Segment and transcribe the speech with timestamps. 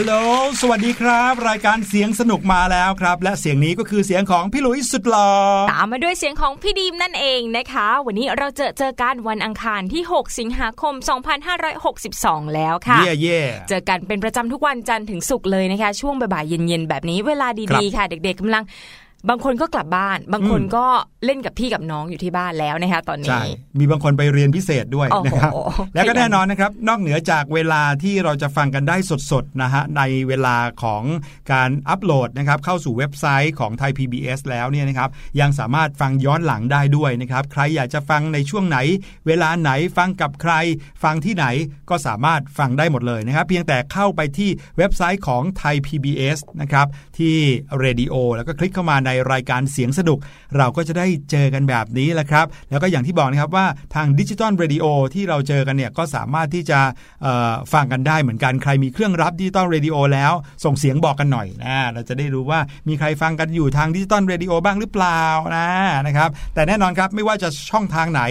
[0.00, 0.16] ฮัลโหล
[0.60, 5.30] สวัสดีครับ รายการเสียงสนุกมาแล้วครับ และเสียงนี้ก็คือเสียงของพี่หลุยสุดหล่อ
[5.72, 10.94] ตามมาด้วยเสียงของพี่ดีมนั่นเองนะคะ วันนี้เราเจอเจอกันวันอังคารที่ 6 สิงหาคม
[11.74, 18.64] 2562 แล้วค่ะ เย่เย่เจอกันเป็นประจำทุกวันจันทร์ถึงศุกร์เลยนะคะ ช่วงบ่ายๆเย็นๆแบบนี้เวลาครัดีบๆค่ะ เด็กๆกำลัง
[19.28, 20.86] บางคนก็กลับบ้าน บางคนอืมก็
[21.24, 25.52] เล่นกับพี่กับน้องอยู่ที่บ้านแล้วนะคะตอนใช่นี้ มีบางคนไปเรียนพิเศษด้วยโอ้โหนะครับ
[25.94, 28.96] แล้วก็ขยันแน่นอนนะครับ นอกเหนือจากเวลาที่เราจะฟังกันได้
[29.30, 31.02] สดๆนะฮะในเวลาของ
[31.52, 35.10] การอัปโหลดนะครับเข้าสู่เว็บไซต์ของไทย PBS แล้วเนี่ยนะครับ
[35.40, 38.78] ยังสามารถฟังย้อนหลังได้ด้วยนะครับ ใครอยากจะฟังในช่วงไหน
[39.26, 40.52] เวลาไหนฟังกับใคร
[41.02, 41.46] ฟังที่ไหน
[41.90, 46.86] ก็สามารถฟังได้หมดเลยนะครับ เพียงแต่เข้าไปที่เว็บไซต์ของไทย PBS นะครับ
[47.18, 47.36] ที่
[47.82, 50.18] Radio แล้วก็คลิกเข้ามาในรายการเสียงสนุก
[50.56, 56.78] เราก็จะได้เจอกันแบบนี้แหละครับ แล้วก็อย่างที่บอกนะครับว่าทาง digital radio ที่เราเจอกันเนี่ยก็สามารถที่จะ
[57.72, 60.32] ฟังกันได้เหมือนกันใครมีเครื่องรับ digital radio แล้ว
[60.64, 65.22] ส่งเสียงบอกกันหน่อยนะเราจะได้รู้ว่ามีใครฟังกันอยู่ทาง digital radio บ้างหรือเปล่า
[65.56, 65.68] นะ
[66.06, 68.22] นะครับแต่แน่นอนครับไม่ว่าจะช่องทางไหน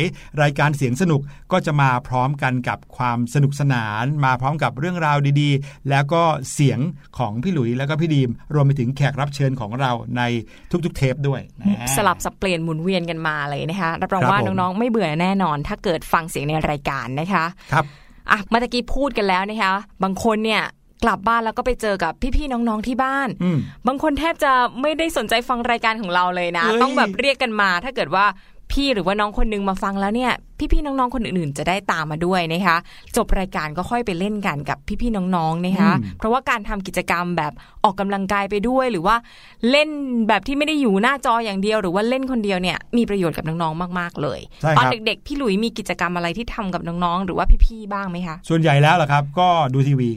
[0.41, 1.21] รายการเสียงสนุก
[1.51, 6.79] ก็จะมาพร้อมกันกับความสนุกสนาน มาพร้อมกับเรื่องราวดีๆ แล้วก็เสียง
[7.17, 10.21] ของพี่หลุยแล้วก็พี่ดีมรวมไปถึงแขกรับเชิญของเราใน
[10.85, 17.85] ทุก ๆ เทปด้วยนะสลับสับเปลี่ยนหมุนเวียนกันมาเลยนะคะรับรองครับว่าผมน้องๆไม่เบื่อแน่นอน ถ้าเกิดฟังเสียงในรายการนะคะครับ
[18.31, 19.71] อะเมื่อตะกี้พูดกันแล้วนะคะ
[20.03, 20.61] บางคนเนี่ย
[21.03, 28.25] กลับบ้านแล้วก็ไปเจอกับพี่ๆน้องๆที่บ้านอืมบางคนแทบจะไม่ได้สนใจฟังรายการของเราเลยนะเฮ้ยต้องแบบเรียกกันมา ถ้าเกิดว่า
[28.71, 32.77] พี่หรือว่าน้องคนนึงมาฟังแล้วเนี่ย พี่ๆน้องๆคนอื่นๆ จะได้ตามมาด้วยนะคะ
[33.17, 39.15] จบรายการก็ค่อยไปเล่นกันกับพี่ๆน้องๆนะคะ เพราะว่าการทำกิจกรรมแบบออกกำลังกายไปด้วย หรือว่า
[39.71, 39.89] เล่น
[40.27, 50.09] แบบที่ไม่ได้อยู่หน้าจออย่างเดียว หรือว่าเล่นคนเดียวเนี่ยมีประโยชน์กับน้องๆมาก ๆ เลยใช่ครับตอนเด็กๆพี่หลุยมีกิจกรรมอะไรที่ทำกับน้องๆหรือว่าพี่ๆบ้างไหมคะ ส่วนใหญ่แล้วล่ะครับ ก็ดูทีวี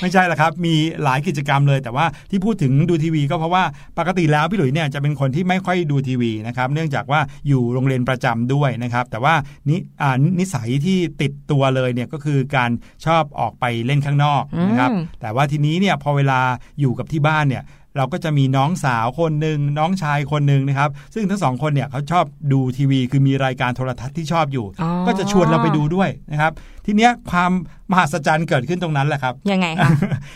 [0.00, 0.74] ไม่ใช่ละครับ มี
[1.04, 3.62] หลายกิจกรรมเลยแต่ว่าที่พูดถึงดูทีวี ก็เพราะว่า
[3.98, 9.27] ปกติแล้วพี่หลุยเนี่ยจะเป็นคนที่ไม่ค่อยดูทีวีนะครับเนื่องจากว่าอยู่โรงเรียนประจำด้วยนะครับแต่ว่า
[9.68, 12.70] นิอ่านิสัยที่ติดตัวเลยเนี่ยก็คือการ
[13.06, 16.40] ชอบออกไปเล่นข้างนอกนะครับอืมแต่ว่าทีนี้เนี่ยพอเวลา
[16.80, 17.62] อยู่กับที่บ้านเนี่ย
[17.96, 26.52] เราก็จะมีน้องสาวคนหนึ่งน้องชายคนหนึ่งนะครับ ซึ่งทั้งสองคนเนี่ยเขาชอบดูทีวี คือมีรายการโทรทัศน์ที่ชอบอยู่อ๋อก็จะชวนเราไปดูด้วยนะครับ
[26.86, 27.52] ทีเนี้ยความ
[27.90, 29.90] มหัศจรรย์เกิดขึ้นตรงนั้นแหละครับยังไงคะ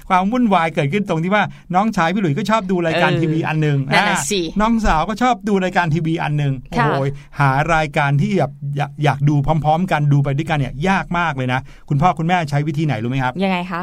[0.09, 1.45] ความวุ่นวายเกิดขึ้นตรงที่ว่า
[1.75, 6.93] น้องชายพี่หลุยก็ชอบดูรายการเออทีวีอันหนึ่งนั่นน่ะอ่าสิน้องสาวก็ชอบดูรายการทีวีอันหนึ่งโอ้ค่ะโห
[7.41, 9.35] หารายการที่แบบอยากอยากดู
[9.65, 13.83] พร้อม ๆ กันดูไปด้วยกันเนี่ยยากมากเลยนะ คุณพ่อคุณแม่ใช้วิธีไหนรู้ไหมครับยังไงคะ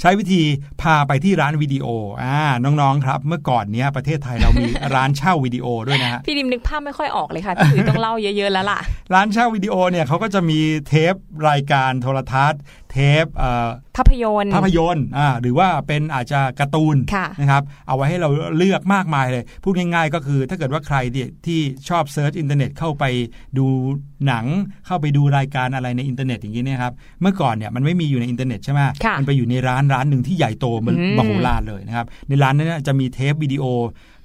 [0.00, 0.42] ใช้วิธี
[0.82, 1.86] พาไปที่ร้านวิดีโอ
[2.22, 8.80] อ่าน้องๆครับ เมื่อก่อนเนี้ยประเทศไทยเรามีร้านเช่าวิดีโอด้วยนะฮะพี่ดิมนึกภาพไม่ค่อยออกเลยค่ะพี่หลุยต้องเล่าเยอะๆแล้วล่ะ
[9.14, 11.14] ร้านเช่าวิดีโอเนี่ยเขาก็จะมีเทป
[11.48, 12.60] รายการโทรทัศน์
[12.92, 23.04] เทปเอ่อภาพยนตร์ภาพยนตร์อ่าหรือว่าเป็นอาจจะการ์ตูนค่ะนะครับเอาไว้ให้เราเลือกมากมายเลย พูดง่ายๆ ก็คือถ้าเกิดว่าใครที่ที่ชอบ search อินเทอร์เน็ตเข้าไป
[23.58, 23.66] ดู
[24.26, 24.46] หนัง
[24.86, 33.64] เข้าไปดูรายการอะไรในอินเทอร์เน็ตอย่างนี้เนี่ยครับเมื่อก่อนเนี่ยมันไม่มีอยู่ในอินเทอร์เน็ตใช่ไหมค่ะมันไปอยู่ในร้านร้านหนึ่งที่ใหญ่โตเหมือนอืมมโหฬารเลยนะครับในร้านนั้นนะจะมีเทปวิดีโอ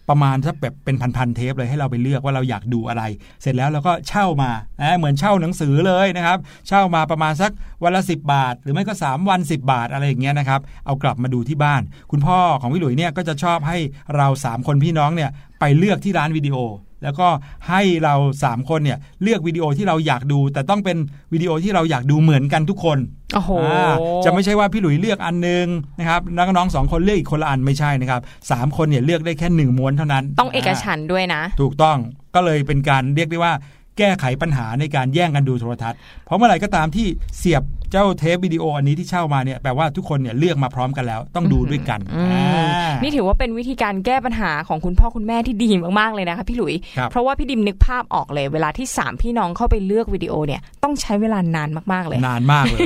[0.10, 3.04] ประมาณสักแบบเป็นพันๆเทปเลยให้เราไปเลือกว่าเราอยากดูอะไร
[3.42, 4.52] เสร็จแล้วเราก็เช่ามา
[4.98, 6.38] เหมือนเช่าหนังสือเลยนะครับ
[6.68, 7.52] เช่ามาประมาณสัก
[7.84, 11.82] วันละ 10 บาท หรือไม่ก็ 3 วัน 10 บาทอะไรอย่างเงี้ยนะครับ เอากลับมาดูที่บ้าน
[12.12, 13.78] คุณพ่อของพี่หลุยเนี่ยก็จะชอบให้
[14.16, 16.58] เรา 3 คนพี่น้องเนี่ยไปเลือกที่ร้านวิดีโอ
[17.06, 17.28] แล้วก็
[17.70, 20.98] ให้เรา 3 คนเนี่ยเลือกวิดีโอที่เราอยากดู แต่ต้องเป็น
[21.34, 22.98] วิดีโอที่เราอยากดูเหมือนกันทุกคน
[23.34, 23.94] โอ้โหอ่า
[24.26, 25.66] จะไม่ใช่ว่าพี่หลุยเลือกอันหนึง
[26.00, 28.22] นะครับแล้วก็น้องสองคนเลือกอีกคนละอันไม่ใช่นะครับ
[28.52, 31.98] สามคนเนี่ยเลือกได้แค่หนึ่งม้วนเท่านั้น ต้องเอกฉันท์ด้วยนะ ถูกต้อง
[32.36, 33.54] ก็เลยเป็นการเรียกได้ว่า
[33.98, 52.80] แก้ไขปัญหาในการแย่งกันดูโทรทัศน์ เพราะเมื่อไหร่ก็ตามที่เสียบเจ้าเทปวิดีโออันนี้ที่เช่ามาเนี่ยแปลว่าทุกคนเนี่ยเลือกมาพร้อมกันแล้ว ต้องดูด้วยกันอืมอ่านี่ถือว่าเป็นวิธีการแก้ปัญหาของคุณพ่อคุณแม่ที่ดีมากๆเลยนะคะพี่หลุยครับเพราะว่าพี่ดิมนึกภาพออกเลย เวลาที่สามพี่น้องเข้าไปเลือกวิดีโอเนี่ยต้องใช้เวลานานมากๆเลย นานมากเลย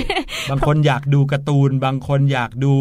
[0.51, 2.73] บางคนอยากดูการ์ตูน บางคนอยากดู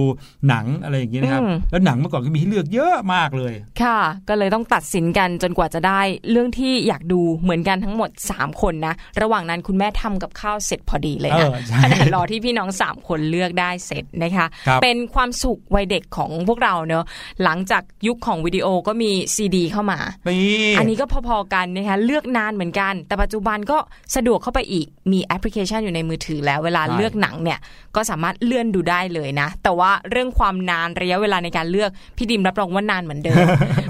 [0.49, 6.01] หนังอะไรอย่างเงี้ยนะครับอืมแล้วหนังเมื่อก่อนก็มีให้เลือกเยอะมากเลย ค่ะ ก็เลยต้องตัดสินกันจนกว่าจะได้
[6.31, 17.05] เรื่องที่อยากดูเหมือนกันทั้งหมด 3 คนนะ ระหว่างนั้นคุณแม่ทำกับข้าวเสร็จพอดีเลยเอนะอใช่ขณะรอที่พี่น้อง 3 คนเลือกได้เสร็จนะคะครับเป็นความสุขวัยเด็กของพวกเราเนอะ
[17.45, 19.99] หลังจากยุคของวิดีโอก็มีซีดีเข้ามา
[20.29, 23.79] นี่อันนี้ก็พอๆกันนะคะเลือกนานเหมือนกัน แต่ปัจจุบันก็
[24.17, 27.63] สะดวกเข้าไปอีกมีแอปพลิเคชันอยู่ในมือถือแล้วเวลาเลือกหนังเนี่ย
[27.97, 33.45] ก็สามารถเลื่อนดูได้เลยนะ แต่ว่าเรื่องความนานระยะเวลาในการเลือกพี่ดิมรับรองว่านานเหมือนเดิม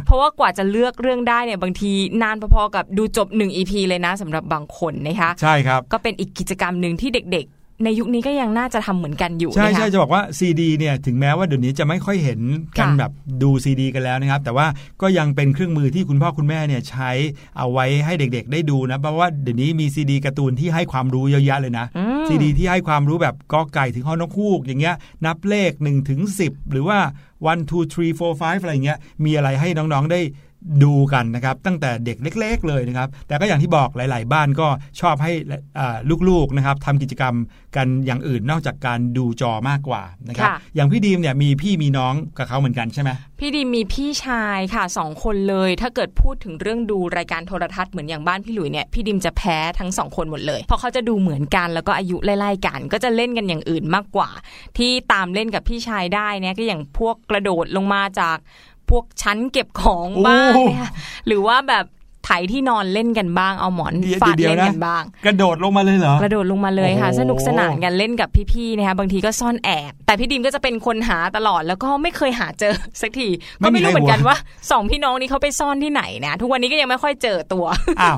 [0.05, 1.91] เพราะว่ากว่าจะเลือกเรื่องได้เนี่ยบางที
[2.23, 7.47] นานพอๆกับดูจบ1 EP เลยนะสำหรับบางคนนะคะใช่ครับก็เป็นอีกกิจกรรมหนึ่งที่เด็ก
[7.85, 12.41] ในยุคนี้ก็ยังน่าจะทำเหมือนกันอยู่ใช่นะคะใช่จะบอกว่าซีดีเนี่ยถึงแม้ว่าเดี๋ยวนี้จะไม่ค่อยเห็น
[12.79, 14.67] กันค่ะแบบดูซีดีกันแล้วนะครับ แต่ว่า
[15.03, 17.11] ก็ยังเป็นเครื่องมือที่คุณพ่อคุณแม่เนี่ยใช้
[17.59, 24.95] เอาไว้ให้เด็กๆ ได้ดูนะเพราะว่าเดี๋ยวนี้มีซีดีการ์ตูนที่ให้ความรู้เยอะแยะเลยนะอืมซีดีที่ให้ความรู้แบบกอไก่ถึงฮอนกฮูกอย่างเงี้ย
[25.27, 26.99] นับเลข1ถึง10หรือว่า
[27.53, 30.21] one two three four five อะไรเงี้ยมีอะไรให้น้องๆได้
[30.85, 34.69] ดูกันนะครับ ตั้งแต่เด็กเล็ก ๆ เลยนะครับ แต่ก็อย่างที่บอกหลาย ๆ บ้านก็
[35.01, 35.33] ชอบให้
[35.79, 35.97] อ่า
[36.29, 37.35] ลูกๆนะครับทำกิจกรรม
[37.77, 43.11] กันอย่างอื่นนอกจากการดูจอมากกว่านะครับค่ะอย่างพี่ดีมเนี่ยมีพี่มีน้องกับเขาเหมือนกันใช่ไหม
[43.41, 54.31] พี่ดีมมีพี่ชายค่ะสองคนเลย ถ้าเกิดพูดถึงเรื่องดูรายการโทรทัศน์เหมือนอย่างบ้านพี่หลุยเนี่ยพี่ดิมจะแพ้ทั้งสองคนหมดเลย เพราะเขาจะดูเหมือนกันแล้วก็อายุไล่ๆกัน ก็จะเล่นกันอย่างอื่นมากกว่า
[54.79, 58.37] ที่ตามเล่นกับพี่ชายได้เนี่ยก็อย่างพวกกระโดดลงมาจาก
[58.91, 60.91] พวกชั้นเก็บของบ้างเนี่ย
[61.27, 61.85] หรือว่าแบบ
[62.31, 74.37] ไถที่นอนเล่นกันบ้างเอาหมอนเดี๋ยวฟาดเดี๋ยวเล่นนะกันบ้าง กระโดดลงมาเลยเหรอกระโดดลงมาเลยค่ะโอ้โหสนุกสนานกันเล่นกับพี่ๆนะคะบางทีก็ซ่อนแอบแต่พี่ดิมก็จะเป็นคนหาตลอดแล้วก็ไม่เคยหาเจอสักทีไม่ก็มีไม่รู้ใครเหมือนกันหัวว่า
[74.71, 77.67] สองพี่น้องนี้เขาไปซ่อนที่ไหนนะทุกวันนี้ก็ยังไม่ค่อยเจอตัว
[78.01, 78.17] อ้าว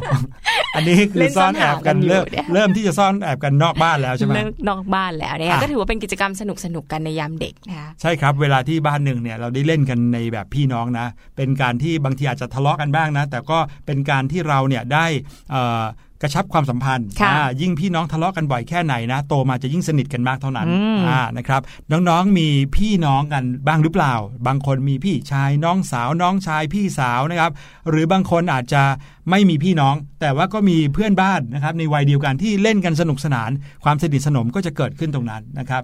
[0.75, 15.07] อันนี้คืเล่อนซ่อนแอบกันซ่อนหากันอยู่เริ่มเนี่ยเริ่มที่จะซ่อนแอบกันนอกบ้านแล้วใช่ไหมเลิกนอกบ้านแล้วเนี่ยอะก็ถือว่าเป็นกิจกรรมสนุกสนุกๆกันในยามเด็กนะคะใช่ครับเวลาที่บ้านหนึ่งเนี่ยเราได้เล่นกันในแบบพี่น้องนะ เป็นการที่บางทีอาจจะทะเลาะกันบ้างนะ แต่ก็เป็นการที่เราเนี่ยได้
[15.51, 15.85] เอ่อ
[16.23, 24.15] กระชับความสัมพันธ์ค่ะอ่ายิ่งพี่น้องทะเลาะกันบ่อยแค่ไหนนะ โตมาจะยิ่งสนิทกันมากเท่านั้นอืมอ่านะครับ น้องๆมีพี่น้องกันบ้างหรือเปล่า
[24.47, 27.53] บางคนมีพี่ชายน้องสาวน้องชายพี่สาวนะครับ
[27.91, 28.83] หรือบางคนอาจจะ
[29.31, 33.51] ไม่มีพี่น้อง แต่ว่าก็มีเพื่อนบ้านนะครับ ในวัยเดียวกันที่เล่นกันสนุกสนาน
[33.85, 35.83] ความสนิทสนมก็จะเกิดขึ้นตรงนั้นนะครับ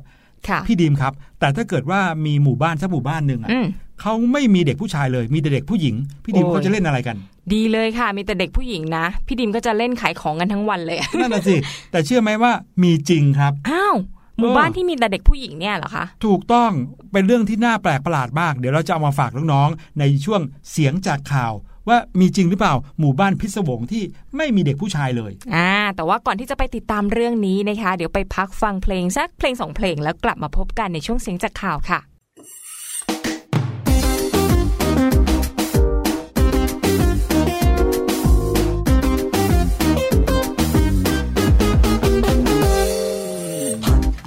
[0.49, 3.67] ค่ะพี่ดีมครับ แต่ถ้าเกิดว่ามีหมู่บ้านสักหมู่บ้านหนึ่งอะอืม
[4.01, 7.17] เขาไม่มีเด็กผู้ชายเลย มีแต่เด็กผู้หญิง พี่ดีมโอ้ยเขาจะเล่นอะไรกัน
[7.53, 11.55] ดีเลยค่ะ มีแต่เด็กผู้หญิงนะ พี่ดิมก็จะเล่นขายของกันทั้งวันเลยนั่นน่ะสิ
[11.91, 13.97] แต่เชื่อไหมว่ามีจริงครับ อ้าว
[14.39, 16.71] หมู่บ้านที่มีแต่เด็กผู้หญิงเนี่ยเหรอคะ ถูกต้อง
[17.13, 21.53] เป็นเรื่องที่น่าแปลกประหลาดมาก เดี๋ยวเราจะเอามาฝากน้องๆในช่วงเสียงจากข่าว
[21.89, 24.03] ว่ามีจริงหรือเปล่า หมู่บ้านพิศวงที่
[24.37, 32.01] ไม่มีเด็กผู้ชายเลยอ่าแต่ว่าก่อนที่จะไปติดตามเรื่องนี้นะคะ เดี๋ยวไปพักฟังเพลงสักเพลงสองเพลงแล้วกลับมาพบกันในช่วงเสียงจากข่าวค่ะ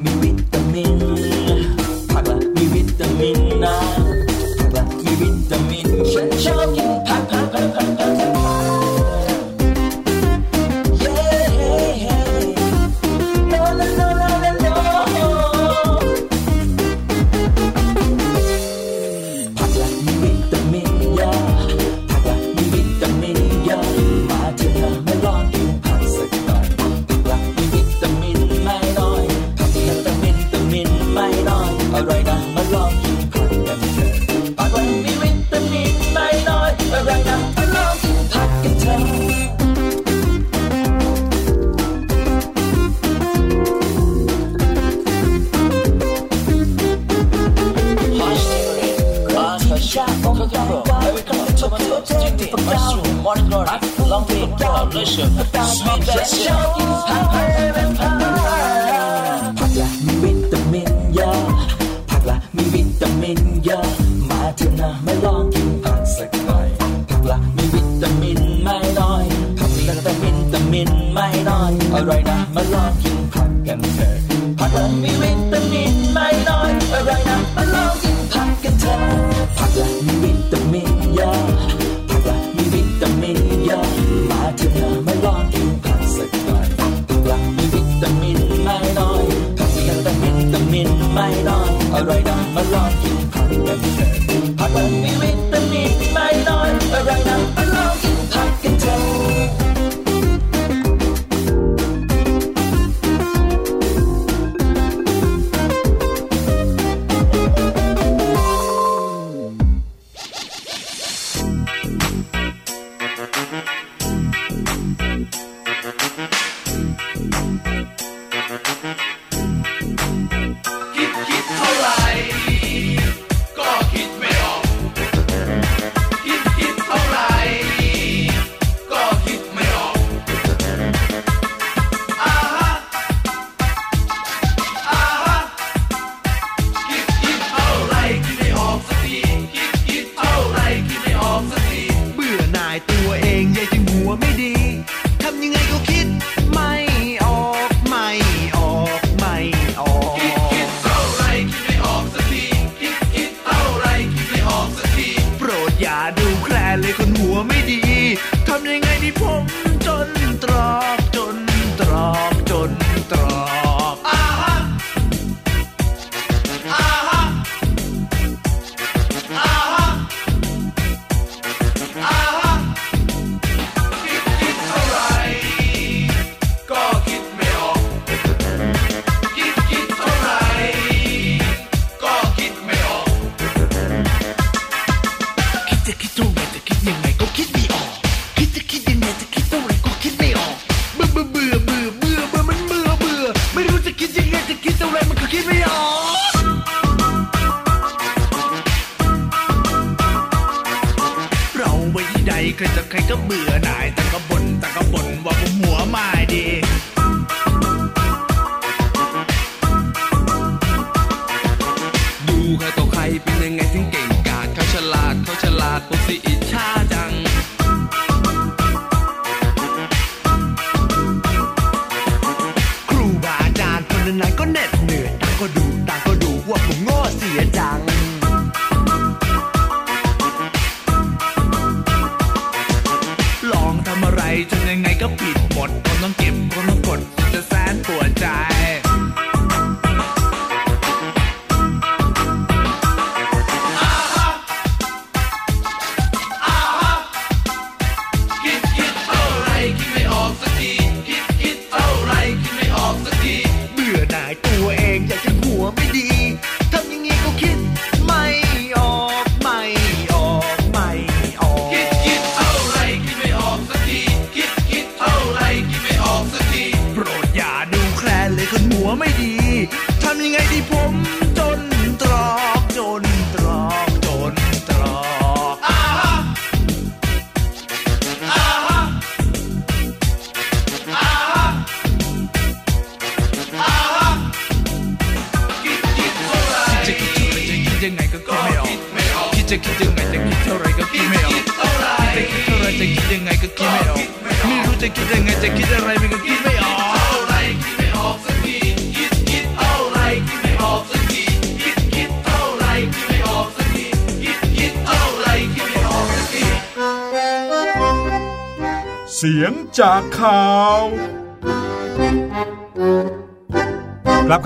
[0.04, 1.00] มีวิตามิน
[2.10, 6.89] ผั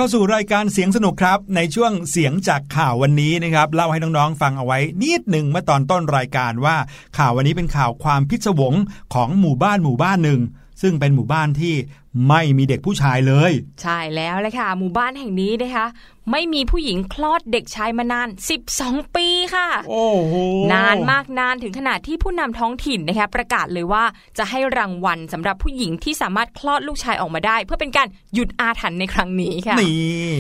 [0.04, 6.78] เข้าสู่รายการเสียงสนุกครับ ในช่วงเสียงจากข่าววันนี้นะครับเล่าให้น้องๆฟังเอาไว้นิดหนึ่งเมื่อตอนต้นรายการว่า
[7.18, 8.76] ข่าววันนี้เป็นข่าวความพิศวง
[9.14, 10.42] ของหมู่บ้านหมู่บ้านหนึ่ง
[10.82, 11.76] ซึ่งเป็นหมู่บ้านที่
[12.30, 15.86] ไม่มีเด็กผู้ชายเลย ใช่แล้วเลยค่ะ หมู่บ้านแห่งนี้นะคะ
[16.32, 18.28] ไม่มีผู้หญิงคลอดเด็กชายมานาน
[18.70, 20.34] 12 ปีค่ะ โอ้โห
[20.74, 24.04] นานมากนานถึงขนาดที่ผู้นำท้องถิ่นนะคะประกาศเลยว่า
[24.38, 30.34] จะให้รางวัลสำหรับผู้หญิงที่สามารถคลอดลูกชายออกมาได้ เพื่อเป็นการหยุดอาถรรพ์ในครั้งนี้ค่ะนี่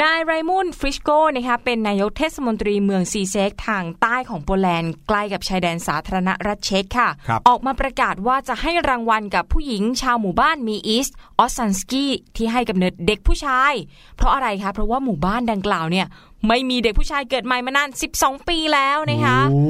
[0.00, 13.72] นายไรมุนฟริชโกนะคะเป็นนายกเทศมนตรีเมืองซีเซกทางใต้ของโปแลนด์ใกล้กับชายแดนสาธารณรัฐเช็กค่ะครับออกมาประกาศว่าจะให้รางวัลกับผู้หญิงชาวหมู่บ้านมีอีสออสซันสกี้ที่ให้กำเนิดเด็กผู้ชาย
[14.16, 16.06] เพราะอะไรคะ เพราะว่าหมู่บ้านดังกล่าวเนี่ย
[16.48, 19.62] ไม่มีเด็กผู้ชายเกิดใหม่มานาน 12 ปีแล้วนะคะโอ้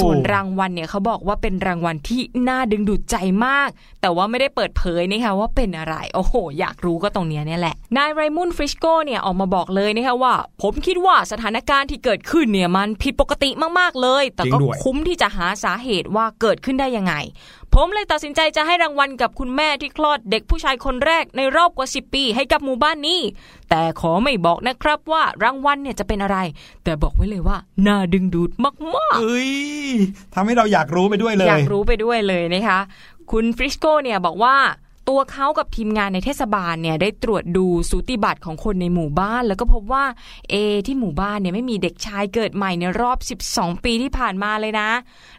[0.00, 3.68] ส่วนรางวัลเนี่ยเขาบอกว่าเป็นรางวัลที่น่าดึงดูดใจมาก
[4.00, 17.14] แต่ว่าไม่ได้เปิดเผยนะคะว่าเป็นอะไร โอ้โห อยากรู้ก็ตรงเนี้ยเนี่ยแหละ นายไรมุนฟริชโกเนี่ยออกมาบอกเลยนะคะว่า ผมคิดว่าสถานการณ์ที่เกิดขึ้นเนี่ยมันผิดปกติมากๆเลย แต่ก็จริงด้วยคุ้มที่จะหาสาเหตุว่าเกิดขึ้นได้ยังไง
[17.74, 23.20] ผมเลยตัดสินใจจะให้รางวัลกับคุณแม่ที่คลอดเด็กผู้ชายคนแรกในรอบกว่า 10 ปีให้กับหมู่บ้านนี้
[23.70, 26.38] แต่ขอไม่บอกนะครับว่ารางวัลเนี่ยจะเป็นอะไร
[26.84, 29.50] แต่บอกไว้เลยว่าน่าดึงดูดมากๆเอ้ย
[30.34, 32.80] ทำให้เราอยากรู้ไปด้วยเลย อยากรู้ไปด้วยเลยนะคะ
[33.32, 34.56] คุณฟริสโกเนี่ยบอกว่า
[35.08, 40.04] ตัวเขากับทีมงานในเทศบาลเนี่ยได้ตรวจดูสูติบัตรของคนในหมู่บ้าน แล้วก็พบว่า
[40.50, 40.54] เอ
[40.86, 43.18] ที่หมู่บ้านเนี่ยไม่มีเด็กชายเกิดใหม่ในรอบ
[43.50, 44.90] 12 ปีที่ผ่านมาเลยนะ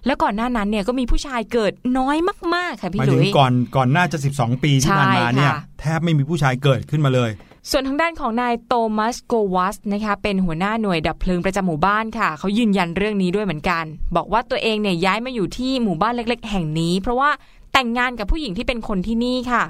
[0.06, 2.18] แล้วก่อนหน้านั้นเนี่ยก็มีผู้ชายเกิดน้อย
[2.56, 7.32] มากๆค่ะหพี่มายหถึลุงยก่อนก่อนหน้าจะ 12 ปีที่ผ่านมาเนี่ยใช่ค่ะแทบไม่มีผู้ชายเกิดขึ้นมาเลย
[7.72, 13.84] ส่วนทางด้านของนายโตมัสโกวัสนะคะเป็นหัวหน้าหน่วยดับเพลิงประจำหมู่บ้านค่ะ เขายืนยันเรื่องนี้ด้วยเหมือนกัน
[14.16, 17.30] บอกว่าตัวเองเนี่ยย้ายมาอยู่ที่หมู่บ้านเล็ก ๆ แห่งนี้ เพราะว่า
[17.74, 19.64] แต่งงานกับผู้หญิงที่เป็นคนที่นี่ค่ะ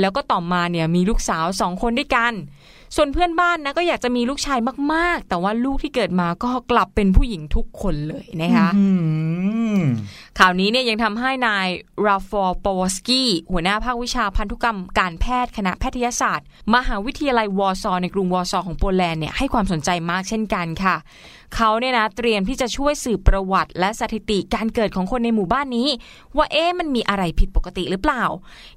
[0.00, 2.32] แล้วก็ต่อมาเนี่ยมีลูกสาวสองคนด้วยกัน
[2.96, 4.58] ส่วนเพื่อนบ้านนะก็อยากจะมีลูกชาย
[4.92, 8.86] มากๆ แต่ว่าลูกที่เกิดมาก็กลับเป็นผู้หญิงทุกคนเลยนะคะอื
[9.78, 9.80] ม
[10.38, 11.68] ข่าวนี้เนี่ยยังทำให้นาย
[12.06, 20.96] ราฟอร์ปวสกี้หัวหน้าภาควิชาพันธุกรรมการแพทย์คณะแพทยศาสตร์ มหาวิทยาลัยวอร์ซอในกรุงวอร์ซอของโปแลนด์เนี่ยให้ความสนใจมากเช่นกันค่ะ
[21.54, 25.88] เขาเนี่ยนะเตรียมที่จะช่วยสืบประวัติ และสถิติการเกิดของคนในหมู่บ้านนี้
[26.36, 28.24] ว่าเอ๊ะมันมีอะไรผิดปกติหรือเปล่า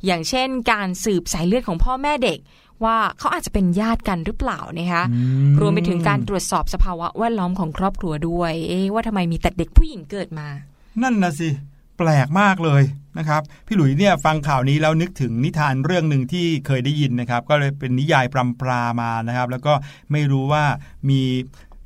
[0.05, 2.39] อย่างเช่น การสืบสายเลือดของพ่อแม่เด็ก
[2.83, 5.03] ว่าเขาอาจจะเป็นญาติกันหรือเปล่านะคะ
[5.61, 10.47] รวมไปถึงการตรวจสอบสภาวะแวดล้อมของครอบครัวด้วย เอ๊ะว่าทำไมมีแต่เด็กผู้หญิงเกิดมา
[11.01, 11.49] นั่นนะสิ
[11.97, 12.83] แปลกมากเลย
[13.17, 19.73] นะครับ พี่หลุยเนี่ยฟังข่าวนี้แล้วนึกถึงนิทานเรื่องหนึ่งที่เคยได้ยินนะครับ ก็เลยเป็นนิยายปรำปรามานะครับ แล้วก็
[20.11, 20.63] ไม่รู้ว่า
[21.09, 21.21] มี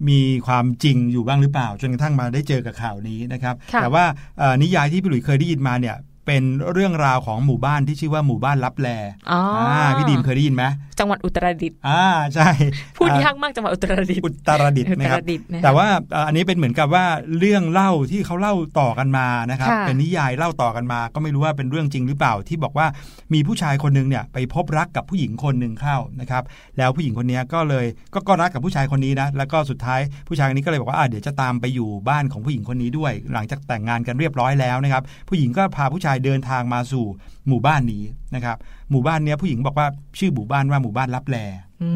[0.09, 4.05] มีความจริงอยู่บ้างหรือเปล่า จนกระทั่งมาได้เจอกับข่าวนี้นะครับค่ะแต่ว่า
[4.39, 5.95] เอ่อนิยายที่พี่หลุยเคยได้ยินมาเนี่ย
[6.25, 8.89] เป็นเรื่องราวของหมู่บ้านที่ชื่อว่าหมู่บ้านลับแล
[9.31, 10.63] อ๋ออ่พี่ดีมเคยได้ยินไหม
[10.99, 12.05] จังหวัดอุตรดิตถ์อ่า
[12.35, 12.49] ใช่
[12.97, 17.05] พูดอ่ยากมากจังหวัดอุตรดิตถ์อุตรดิตถ์นะครับอุตรดิตถ์นะคะแต่ว่าเอ่ออันนี้เป็นเหมือนกับว่า
[17.39, 22.87] เรื่องเล่าที่เขาเล่าต่อกันมานะครับค่ะเป็นนิยายเล่าต่อกันมา ก็ไม่รู้ว่าเป็นเรื่องจริงหรือเปล่าที่บอกว่า
[23.33, 26.43] มีผู้ชายคนหนึงเนี่ยไปพบรักกับผู้หญิงคนหนึ่งเข้านะครับ
[26.77, 37.05] แล้วผู้หญิงคนนี้ก็เลยก็ก็รักกับผู้ชายคนนี้นะแล้วก็สุดท้ายผู้ชายคนนี้ก็เลยบอกว่าอะเดี๋ยวจะตามไปอยู่บ้านของผู้หญิงคนนี้ด้วย หลังจากแต่งงานกันเรียบร้อยแล้วนะครับผู้หญิงก็พาผู้ชายเดินทางมาสู่
[37.47, 38.03] หมู่บ้านนี้
[38.35, 38.57] นะครับ
[38.91, 39.87] หมู่บ้านเนี้ยผู้หญิงบอกว่า
[40.19, 41.37] ชื่อหมู่บ้านว่าหมู่บ้านลับแล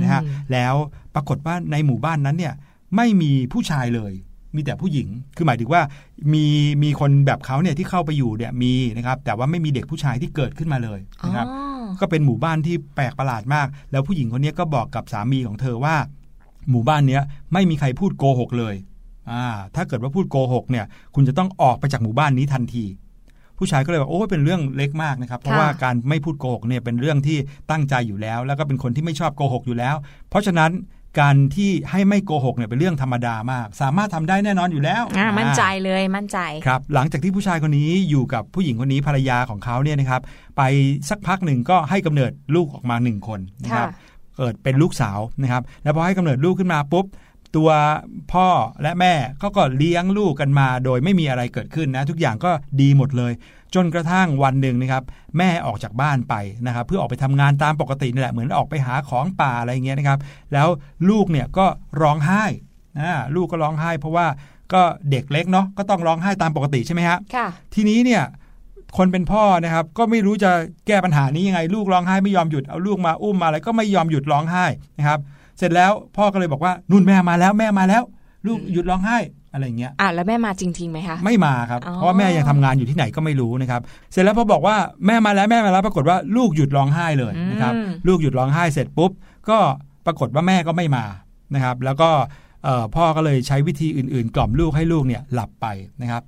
[0.01, 0.73] นะฮะอืมแล้ว
[1.15, 2.53] ปรากฏว่าในหมู่บ้านนั้นเนี่ย
[2.95, 4.13] ไม่มีผู้ชายเลย
[4.55, 5.81] มีแต่ผู้หญิง คือหมายถึงว่า
[6.33, 6.45] มี
[6.83, 15.95] มีคนแบบเขาเนี่ยที่เข้าไปอยู่เนี่ยมีนะครับ แต่ว่าไม่มีเด็กผู้ชายที่เกิดขึ้นมาเลยนะครับอ๋อก็เป็นหมู่บ้านที่แปลกประหลาดมาก แล้วผู้หญิงคนนี้ก็บอกกับสามีของเธอว่า
[16.69, 17.21] หมู่บ้านเนี้ย
[17.53, 18.75] ไม่มีใครพูดโกหกเลย
[19.31, 22.85] อ่าถ้าเกิดว่าพูดโกหกเนี่ย คุณจะต้องออกไปจากหมู่บ้านนี้ทันที
[23.57, 27.37] ผู้ชายก็เลยบอกโอ้ยเป็นเรื่องเล็กมากนะครับ เพราะว่าการไม่พูดโกหกเนี่ยเป็นเรื่องที่
[27.71, 29.95] ตั้งใจอยู่แล้ว แล้วก็เป็นคนที่ไม่ชอบโกหกอยู่แล้ว
[30.29, 30.71] เพราะฉะนั้น
[31.19, 40.21] การที่ให้ไม่โกหกเนี่ยเป็นเรื่องธรรมดามาก สามารถทำได้แน่นอนอยู่แล้วอ่ามั่นใจอ่าเลยมั่นใจครับ หลังจากที่ผู้ชายคนนี้อยู่กับผู้หญิงคนนี้ภรรยาของเขาเนี่ยนะครับ
[40.57, 40.61] ไป
[41.09, 47.05] สักพักหนึ่งก็ให้กำเนิดลูกออกมาหนึ่งคนนะครับค่ะเกิดเป็นลูกสาวนะครับ แล้วพอให้กำเนิดลูกขึ้นมาปุ๊บ
[47.55, 47.69] ตัว
[48.33, 48.47] พ่อ
[48.81, 53.33] และแม่เขาก็เลี้ยงลูกกันมา โดยไม่มีอะไรเกิดขึ้นนะ ทุกอย่างก็ดีหมดเลย
[53.75, 55.03] จนกระทั่งวันหนึ่งนะครับ
[55.37, 56.35] แม่ออกจากบ้านไป
[56.67, 60.19] นะครับ เพื่อออกไปทำงานตามปกตินี่แหละเหมือนออกไปหาของป่าอะไรอย่างเงี้ยนะครับ
[60.53, 60.67] แล้ว
[61.09, 61.65] ลูกเนี่ยก็
[62.01, 62.43] ร้องไห้
[62.99, 64.27] อ่าลูกก็ร้องไห้ เพราะว่า
[64.73, 64.81] ก็
[65.11, 68.23] เด็กเล็กเนาะก็ต้องร้องไห้ตามปกติใช่ไหมฮะค่ะทีนี้เนี่ย
[68.97, 70.51] คนเป็นพ่อนะครับ ก็ไม่รู้จะ
[70.87, 74.65] แก้ปัญหานี้ยังไง ลูกร้องไห้ไม่ยอมหยุดเอาลูกมาอุ้มมาอะไรก็ไม่ยอมหยุดร้องไห้
[74.99, 75.19] นะครับ
[75.57, 78.03] เสร็จแล้วพ่อก็เลยบอกว่านุ่นแม่มาแล้วแม่มาแล้ว
[78.47, 79.17] ลูกหยุดร้องไห้
[79.53, 89.11] อะไรอย่างเงี้ยอะแล้วแม่มาจริงๆไหมคะไม่มาครับอ๋อเพราะว่าแม่ยังทำงานอยู่ที่ไหนก็ไม่รู้นะครับ เสร็จแล้วพอบอกว่าแม่มาแล้วแม่มาแล้วปรากฏว่าลูกหยุดร้องไห้เลยนะครับอืมลูกหยุดร้องไห้เสร็จปุ๊บ
[89.49, 89.57] ก็
[90.05, 91.05] ปรากฏว่าแม่ก็ไม่มา
[91.55, 92.09] นะครับ แล้วก็
[92.63, 95.65] เอ่อพ่อก็เลยใช้วิธีอื่นๆ กล่อมลูกให้ลูกเนี่ยหลับไป
[96.01, 96.23] นะครับ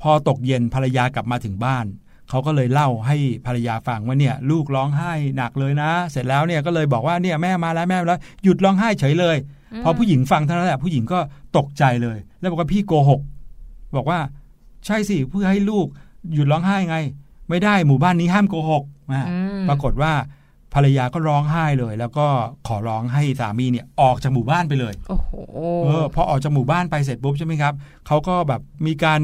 [0.00, 1.86] พอตกเย็นภรรยากลับมาถึงบ้าน
[2.30, 3.16] เขาก็เลยเล่าให้
[3.46, 9.36] ภรรยาฟังว่าเนี่ยลูกร้องไห้หนักเลยนะ เสร็จแล้วเนี่ยก็เลยบอกว่าเนี่ยแม่มาแล้วแม่มาแล้วหยุดร้องไห้เฉยเลย
[9.84, 11.18] พอผู้หญิงฟังเท่านั้นแหละผู้หญิงก็
[11.56, 13.20] ตกใจเลย แล้วบอกว่าพี่โกหก
[13.96, 14.18] บอกว่า
[14.86, 15.86] ใช่สิเพื่อให้ลูก
[16.34, 16.96] หยุดร้องไห้ไง
[17.48, 20.12] ไม่ได้หมู่บ้านนี้ห้ามโกหกอะอืมปรากฏว่า
[20.74, 22.26] ภรรยาก็ร้องไห้เลย แล้วก็
[22.66, 25.30] ขอร้องให้สามีเนี่ยออกจากหมู่บ้านไปเลย โอ้โห
[25.84, 27.74] เออพอออกจากหมู่บ้านไปเสร็จปุ๊บใช่ไหมครับ
[28.06, 29.20] เขาก็แบบมีการ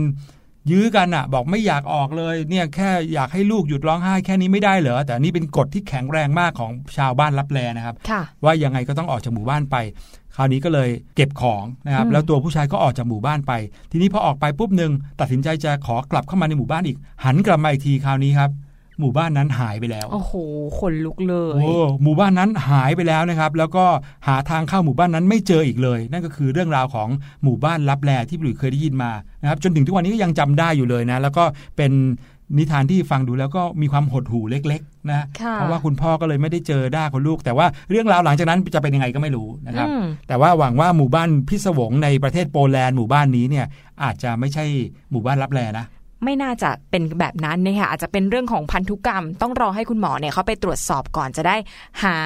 [0.70, 9.76] ยื้อกันอะ บอกไม่อยากออกเลยเนี่ยแค่อยากให้ลูกหยุดร้องไห้แค่นี้ไม่ได้เหรอแต่อันนี่เป็นกฎที่แข็งแรงมากของชาวบ้านรับแลนะครับค่ะว่ายังไงก็ต้องออกจากหมู่บ้านไป
[10.36, 13.52] คราวนี้ก็เลยเก็บของนะครับอืมแล้วตัวผู้ชายก็ออกจากหมู่บ้านไป
[13.90, 18.50] ทีนี้พอออกไปปุ๊บหนึ่งตัดสินใจจะขอกลับเข้ามาในหมู่บ้านอีก หันกลับมาอีกทีคราวนี้ครับ
[19.00, 20.32] หมู่บ้านนั้นหายไปแล้วโอ้โห
[20.78, 23.84] ขนลุกเลยโอ้หมู่บ้านนั้นหายไปแล้วนะครับ แล้วก็
[24.26, 27.08] หาทางเข้าหมู่บ้านนั้นไม่เจออีกเลย นั่นก็คือเรื่องราวของ
[27.44, 29.10] หมู่บ้านลับแลที่พี่หลุยเคยได้ยินมา
[29.42, 31.44] นะครับจนถึงทุกวันนี้ก็ยังจำได้อยู่เลยนะ แล้วก็
[31.76, 31.92] เป็น
[32.58, 43.66] นิทานที่ฟังดูแล้วก็มีความหดหู่เล็กๆนะค่ะเพราะว่าคุณพ่อก็เลยไม่ได้เจอด้าคนลูก แต่ว่าเรื่องราวหลังจากนั้นจะเป็นยังไงก็ไม่รู้นะครับอืมแต่ว่าหวังว่าหมู่บ้านพิศวงในประเทศโปแลนด์หมู่บ้านนี้เนี่ย
[44.02, 44.64] อาจจะไม่ใช่
[45.10, 45.86] หมู่บ้านลับแลนะ
[46.24, 51.56] ไม่น่าจะเป็นแบบนั้นนะคะอาจจะเป็นเรื่องของพันธุกรรม ต้องรอให้คุณหมอเนี่ยเขาไปตรวจสอบก่อนจะได้
[52.02, 52.18] หา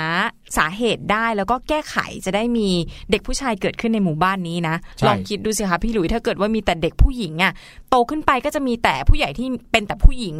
[0.57, 2.68] สาเหตุได้แล้วก็แก้ไขจะได้มี
[3.11, 7.53] เด็กผู้ชายเกิดขึ้นในหมู่บ้านนี้นะใช่ลองคิดดูสิคะพี่หลุยถ้าเกิดว่ามีแต่เด็กผู้หญิงอะ
[7.90, 10.37] โตขึ้นไปก็จะมีแต่ผู้ใหญ่ที่เป็นแต่ผู้หญิง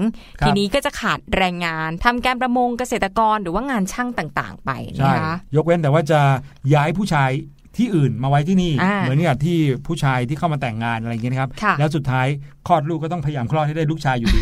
[0.47, 6.21] ทีนี้ก็จะขาดแรงงานทำการประมงเกษตรกรหรือว่างานช่างต่างๆ ไปใช่นะคะยกเว้นแต่ว่าจะ
[6.75, 7.31] ย้ายผู้ชาย
[7.77, 12.27] ที่อื่นมาไว้ที่นี่อ่าเหมือนกับที่ผู้ชายที่เข้ามาแต่งงานอะไรอย่างเงี้ยนะครับค่ะแล้วสุดท้าย
[12.69, 14.41] คลอดลูกก็ต้องพยายามคลอดให้ได้ลูกชายอยู่ดี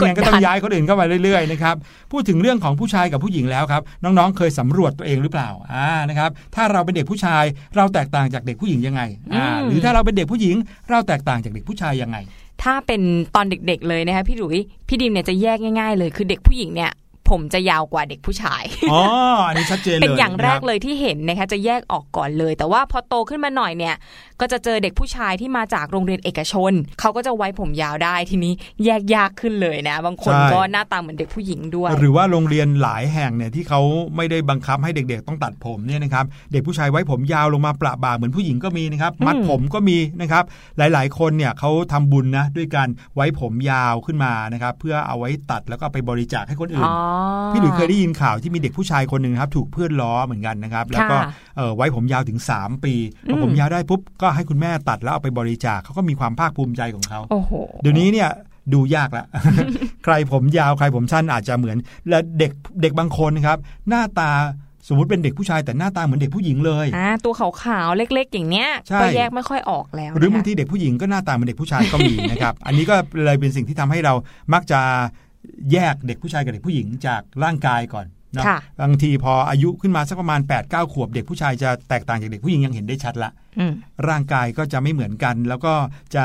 [0.00, 1.76] กดดันไม่งั้นก็ต้องย้ายคนอื่นเข้ามาเรื่อยๆนะครับ
[2.12, 7.44] พูดถึงเรื่องของผู้ชายกับผู้หญิงแล้วครับ น้องๆ เคยสำรวจตัวเองหรือเปล่าอ่านะครับถ้าเราเป็นเด็กผู้ชาย
[7.76, 9.02] เราแตกต่างจากเด็กผู้หญิงยังไง
[9.34, 10.56] อ่าหรือถ้าเราเป็นเด็กผู้หญิง
[10.90, 12.16] เราแตกต่างจากเด็กผู้ชายยังไง
[12.62, 13.00] ถ้าเป็น
[13.34, 14.58] ตอนเด็กๆเลยนะคะพี่หลุย
[14.88, 16.90] พี่ดิมเนี่ยจะแยกง่ายๆเลย คือเด็กผู้หญิงเนี่ย
[17.30, 19.02] ผมจะยาวกว่าเด็กผู้ชายอ๋อ
[19.46, 23.94] อันนี้ชัดเจนเลยเป็นอย่างแรกนะคบเลยที่เห็นนะคะจะแยกออกก่อนเลย แต่ว่าพอโตขึ้นมาหน่อยเนี่ย
[24.40, 28.52] ก็จะเจอเด็กผู้ชายที่มาจากโรงเรียนเอกชน เขาก็จะไว้ผมยาวได้ทีนี้
[28.84, 33.80] แยกยากขึ้นเลยนะ บางคนใช่ก็หน้าตาเหมือนเด็กผู้หญิงด้วย หรือว่าโรงเรียนหลายแห่งเนี่ยที่เขา
[34.16, 40.44] ไม่ได้บังคับให้เด็กๆ ต้องตัดผมเนี่ยนะครับเด็กผู้ชายไว้ผมยาวลงมาประบ่าเหมือนผู้หญิงก็มีนะครับมัดอืมผมก็มีนะครับ
[40.78, 46.96] หลายๆ คนเนี่ยเขาทำบุญนะด้วยการไว้ผมยาวขึ้นมานะครับเพื่อเอาไว้ตัดแล้วก็เอาไปบริจาคให้คนอื่นอ๋อ
[47.52, 58.30] พี่หลุยเคยได้ยินข่าวที่มีเด็กผู้ชายคนหนึ่งนะครับ ถูกเพื่อนล้อเหมือนกันนะครับ แล้วก็ค่ะเอ่อไว้ผมยาวถึง 3 ปีพออมผมยาวได้ปุ๊บก็ให้คุณแม่ตัดแล้วเอาไปบริจาคเขาก็มีความภาคภูมิใจของเขาโอ้โหเดี๋ยวนี้เนี่ย
[58.74, 59.24] ดูยากละ
[60.04, 61.76] ใครผมยาวใครผมสั้นอาจจะเหมือน
[62.08, 64.30] และเด็กเด็กบางคนนะครับ หน้าตา
[64.88, 74.14] สมมติเป็นเด็กผู้ชายแต่หน้าตาเหมือนเด็กผู้หญิงเลยอ่าตัวขาวๆเล็ก ๆ อย่างเนี้ยใช่ก็แยกไม่ค่อยออกแล้ว หรือบางนะคะทีเด็กผู้หญิงก็หน้าตาเหมือนเด็กผู้ชายก็มีนะครับ อันนี้ก็เลยเป็นสิ่งที่ทำให้เรา
[74.54, 74.80] มักจะ
[75.72, 83.72] แยกเด็กผู้ชายกับเด็กผู้หญิงจากร่างกายก่อนเนาะค่ะบางทีพออายุขึ้นมาสักประมาณ8ปดเขวบเด็กผู้ชายจะแตกต่างจากเด็กผู้หญิงยังเห็นได้ชัดละอืม
[84.08, 85.74] ร่างกายก็จะไม่เหมือนกัน แล้วก็
[86.16, 86.24] จะ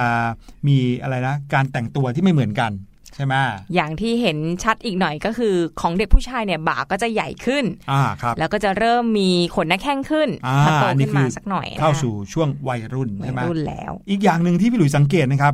[0.67, 2.73] มีอะไรนะการแต่งตัวที่ไม่เหมือนกัน
[3.15, 3.35] ใช่ไหม
[3.75, 15.53] อย่างที่เห็นชัดอีกหน่อยก็คือของเด็กผู้ชายเนี่ยบ่าก็จะใหญ่ขึ้นอ่าครับแล้วก็จะเริ่มมีขนหน้าแข้งขึ้นอ่าถ้าโตนี่ขึ้นคืมาอสักหน่อยนะคะเข้าสู่ช่วงวัยรุ่นวัใช่ยไหมรุ่นแล้ว อีกอย่างหนึ่งที่พี่หลุยสังเกตนะครับ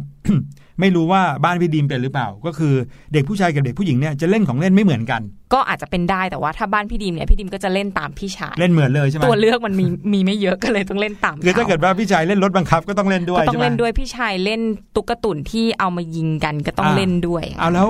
[0.79, 2.73] ไม่รู้ว่าบ้านพี่ดีมเป็นหรือเปล่า ก็คือ
[3.13, 5.21] เด็กผู้ชายกับเด็กผู้หญิงเนี่ยจะเล่นของเล่นไม่เหมือนกัน
[5.53, 14.61] ก็อาจจะเป็นได้แต่ว่าถ้าบ้านพี่ดิมเนี่ยพี่ดิมก็จะเล่นตามพี่ชายเล่นเหมือนเลยใช่ไหมตัวเลือกมันมีมีไม่เยอะก็เลยต้องเล่นตามคือถ้าขเกิดว่าพี่ชายเล่นรถบังคับก็ต้องเล่นด้วยก็ต้อใช่งไหมเล่นด้วยพี่ชายเล่น
[14.95, 17.87] ตุ๊กตุนที่เอามายิงกันก็ต้องอ่าเล่นด้วยเอาแล้ว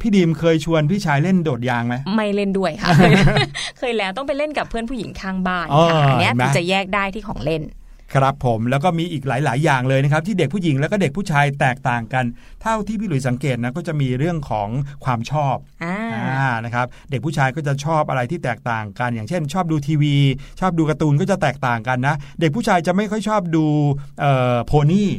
[0.00, 2.88] พี่ดีมเคยชวนพี่ชายเล่นโดดยางไหมไม่เล่นด้วยค่ะ
[3.78, 7.62] เคยแล้วต้องไปเล่นกับเพื่อนผู้หญิงข้างบ้านอ๋อค่ะอันเนี้ยเห็นไหมถึงจะแยกได้ที่ของเล่น
[8.12, 12.24] ครับผมแล้วก็มีอีกหลาย ๆ อย่างเลยนะครับ ที่เด็กผู้หญิงแล้วก็เด็กผู้ชายแตกต่างกัน
[12.62, 14.68] เท่าที่พี่หลุยสังเกตนะก็จะมีเรื่องของ
[15.04, 20.16] ความชอบอ่าอ่านะครับเด็กผู้ชายก็จะชอบอะไรที่แตกต่างกัน อย่างเช่น ชอบดูทีวี
[20.60, 23.64] ชอบดูการ์ตูนก็จะแตกต่างกันนะ เด็กผู้ชายจะไม่ค่อยชอบดู
[24.20, 25.10] เอ่อโพนี่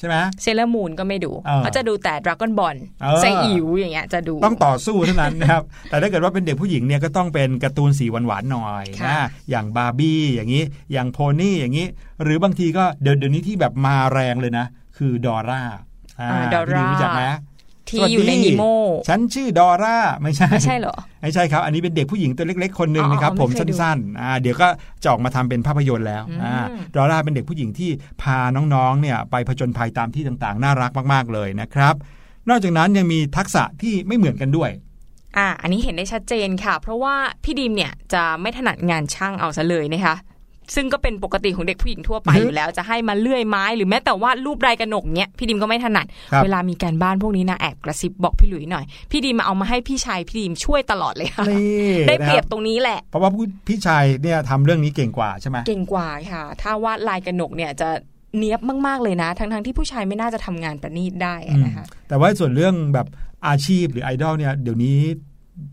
[0.00, 11.86] ใช่ไหมเซเลอร์มูนก็ไม่ดูเออเขาจะดูแต่ดราก้อนบอลเออไซอิ๋วอย่างเงี้ยจะดูต้องต่อสู้เท่านั้นนะครับ แต่ถ้าเกิดว่าเป็นเด็กผู้หญิงเนี่ยก็ต้องเป็นการ์ตูนสีหวานๆหน่อยค่ะนะอย่างบาร์บี้อย่างนี้ อย่างโพนี่อย่างนี้
[12.22, 15.62] หรือบางทีก็เดี๋ยวเดี๋ยวนี้ที่แบบมาแรงเลยนะ คือดอร่า
[16.20, 17.24] อ่าอ่าดอพี่ร่ารู้จักไหม
[17.90, 18.64] ที่อยู่ในสวัสดีนิโม
[19.08, 24.68] ฉันชื่อดอร่าไม่ใช่ไม่ใช่เหรอไม่ใช่ครับ อันนี้เป็นเด็กผู้หญิงตัวเล็ก ๆ คนหนึ่งอ๋อนะครับไม่ผมเคยดูสั้นๆอ่าเดี๋ยวก็
[25.02, 26.54] จะออกมาทำเป็นภาพยนตร์แล้วอืมอ่า
[26.94, 27.90] ดอร่าเป็นเด็กผู้หญิงที่
[28.22, 31.94] พาน้องๆเนี่ยไปผจญภัยตามที่ต่างๆ น่ารักมากๆเลยนะครับ
[32.48, 34.70] นอกจากนั้นยังมีทักษะที่ไม่เหมือนกันด้วย
[35.36, 40.16] อ่าอันนี้เห็นได้ชัดเจนค่ะ เพราะว่าพี่ดีมเนี่ยจะไม่ถนัดงานช่างเอาซะเลยนะคะ
[40.74, 57.88] ซึ่งก็เป็นปกติของเด็กผู้หญิงทั่วไปอือฮึอยู่แล้วจะให้มาเลื่อยไม้หรือแม้แต่ว่ารูปลายกระหนกเนี้ยพี่ดิมก็ไม่ถนัดครับเวลามีการบ้านพวกนี้นะแอบกระซิบบอกพี่หลุยหน่อย พี่ดีมมาเอามาให้พี่ชายพี่ดีมช่วยตลอดเลยค่ะนี่ได้เปรียบนะคตรงนี้แหละ เพราะว่าผู้พี่ชายเนี่ยทำเรื่องนี้เก่งกว่าใช่ไหมเก่งกว่าค่ะ ถ้าวาดลายกระหนกเนี่ยจะ
[58.38, 63.06] เนี้ยบมาก ๆ เลยนะ ทั้งๆที่ผู้ชายไม่น่าจะทำงานประณีตได้อะนะคะแต่ว่าส่วนเรื่องแบบ
[63.48, 64.96] อาชีพหรือไอดอลเนี่ยเดี๋ยวนี้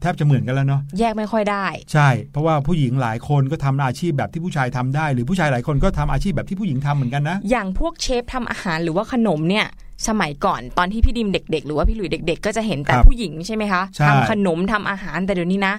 [0.02, 9.68] แทบจะเหมือนกันแล้วเนาะแยกไม่ค่อยได้ ใช่ เพราะว่าผู้หญิงหลายคนก็ทำอาชีพแบบที่ผู้ชายทำได้ หรือผู้ชายหลายคนก็ทำอาชีพแบบที่ผู้หญิงทำเหมือนกันนะ อย่างพวกเชฟทำอาหารหรือว่าขนมเนี่ย
[10.08, 15.74] สมัยก่อนตอนที่พี่ดิมเด็ก ๆ หรือว่าพี่หลุยเด็ก ๆ ก็จะเห็นแต่ครับผู้หญิงใช่ไหมคะใช่ทำขนมทำอาหารแต่เดี๋ยวนี้นะ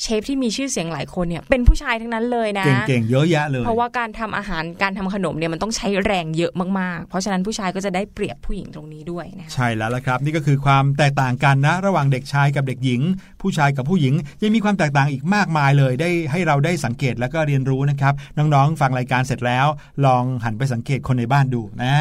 [0.00, 13.00] เชฟที่มีชื่อเสียงหลายคนเนี่ยเป็นผู้ชายทั้งนั้นเลยนะเก่งๆเยอะแยะเลย เพราะว่าการทำอาหารการทำขนมเนี่ยมันต้องใช้แรงเยอะมากๆ เพราะฉะนั้นผู้ชายก็จะได้เปรียบผู้หญิงตรงนี้ด้วยนะคะใช่แล้วละครับ นี่ก็คือความแตกต่างกันนะ ระหว่างเด็กชายกับเด็กหญิง
[13.42, 19.66] ผู้ชายกับผู้หญิงยังมีความแตกต่างอีกมากมายเลย ได้ให้เราได้สังเกตแล้วก็เรียนรู้นะครับน้องๆฟังรายการเสร็จแล้ว
[20.04, 21.94] ลองหันไปสังเกตคนในบ้านดูนะ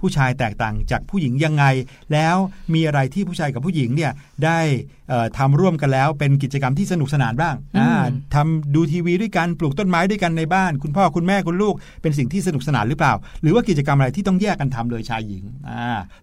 [0.00, 1.64] ผู้ชายแตกต่างจากผู้หญิงยังไง
[2.12, 2.36] แล้ว
[2.74, 4.12] มีอะไรที่ผู้ชายกับผู้หญิงเนี่ย
[4.44, 4.60] ได้
[5.08, 15.82] เอ่อทำร่วมกันแล้วเป็นกิจกรรมที่สนุกสนานบ้างอ่าอืมทำดูทีวีด้วยกันปลูกต้นไม้ด้วยกันในบ้าน คุณพ่อคุณแม่คุณลูกเป็นสิ่งที่สนุกสนานหรือเปล่า หรือว่ากิจกรรมอะไรที่ต้องแยกกันทำเลยชายหญิงอา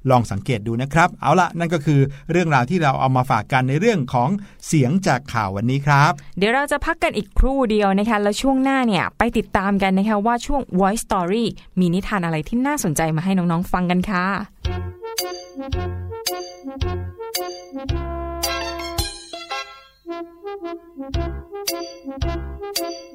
[0.10, 2.00] ลองสังเกตดูนะครับ เอาละนั่นก็คือ
[2.32, 4.30] เรื่องราวที่เราเอามาฝากกันในเรื่องของ
[4.68, 11.46] เสียงจากข่าววันนี้ครับ เดี๋ยวเราจะพักกันอีกครู่เดียวนะคะแล้วช่วงหน้าเนี่ยไปติดตามกันนะคะว่าช่วง Voice Story
[11.80, 14.26] มีนิทานอะไรที่น่าสนใจมาให้น้องๆฟังกันค่ะ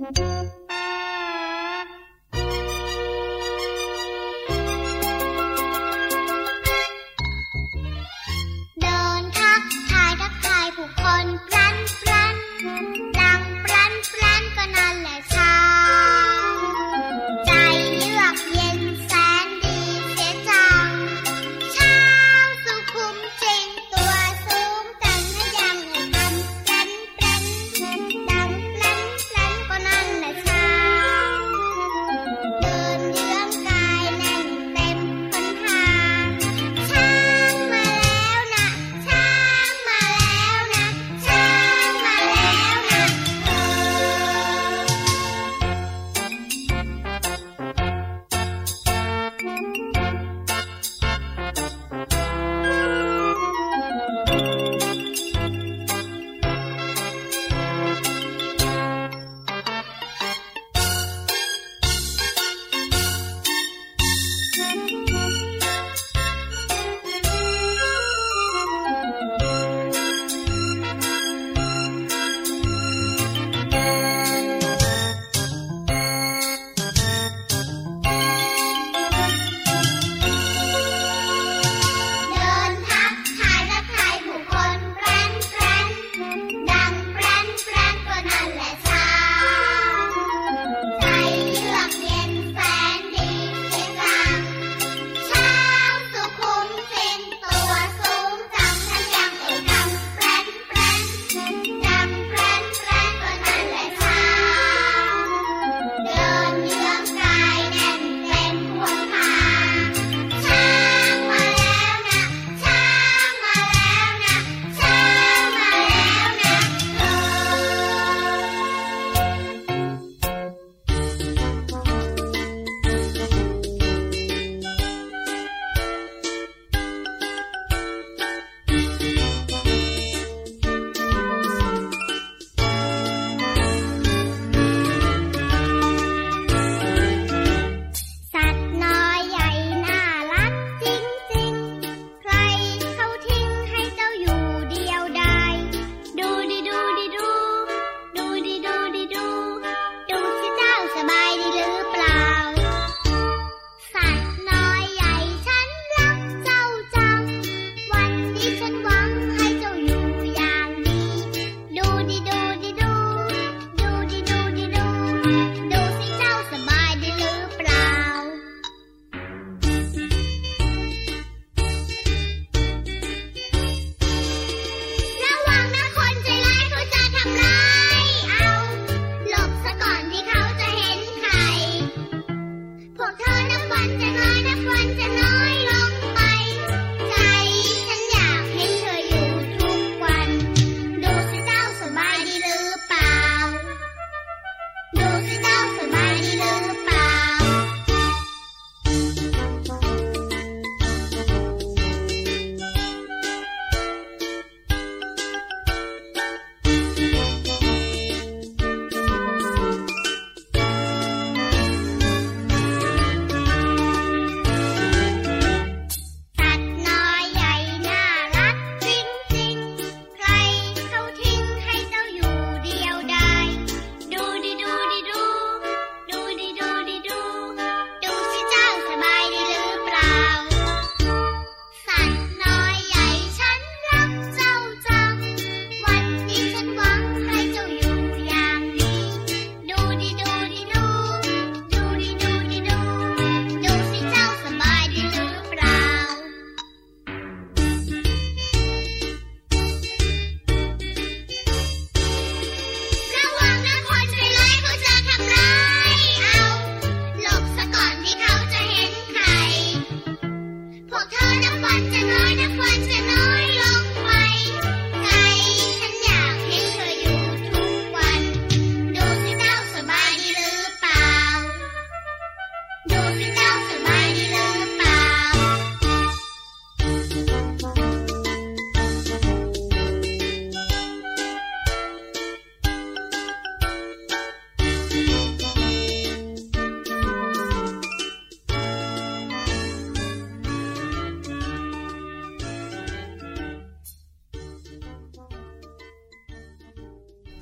[0.03, 0.70] Thank you.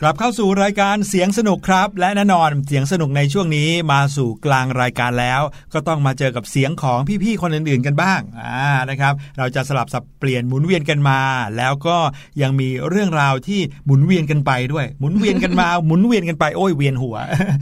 [0.08, 5.40] ลับเข้าสู่รายการเสียงสนุกครับ และแน่นอนเสียงสนุกในช่วงนี้มาสู่กลางรายการแล้ว
[5.74, 11.20] ก็ต้องมาเจอกับเสียงของพี่ๆคนอื่นๆกันบ้างอ่านะครับ เราจะสลับสับเปลี่ยนหมุนเวียนกันมา
[11.56, 11.96] แล้วก็
[12.42, 17.16] ยังมีเรื่องราวที่หมุนเวียนกันไปด้วย หมุนเวียนกันมาหมุนเวียนกันไปโอ้ยเวียนหัว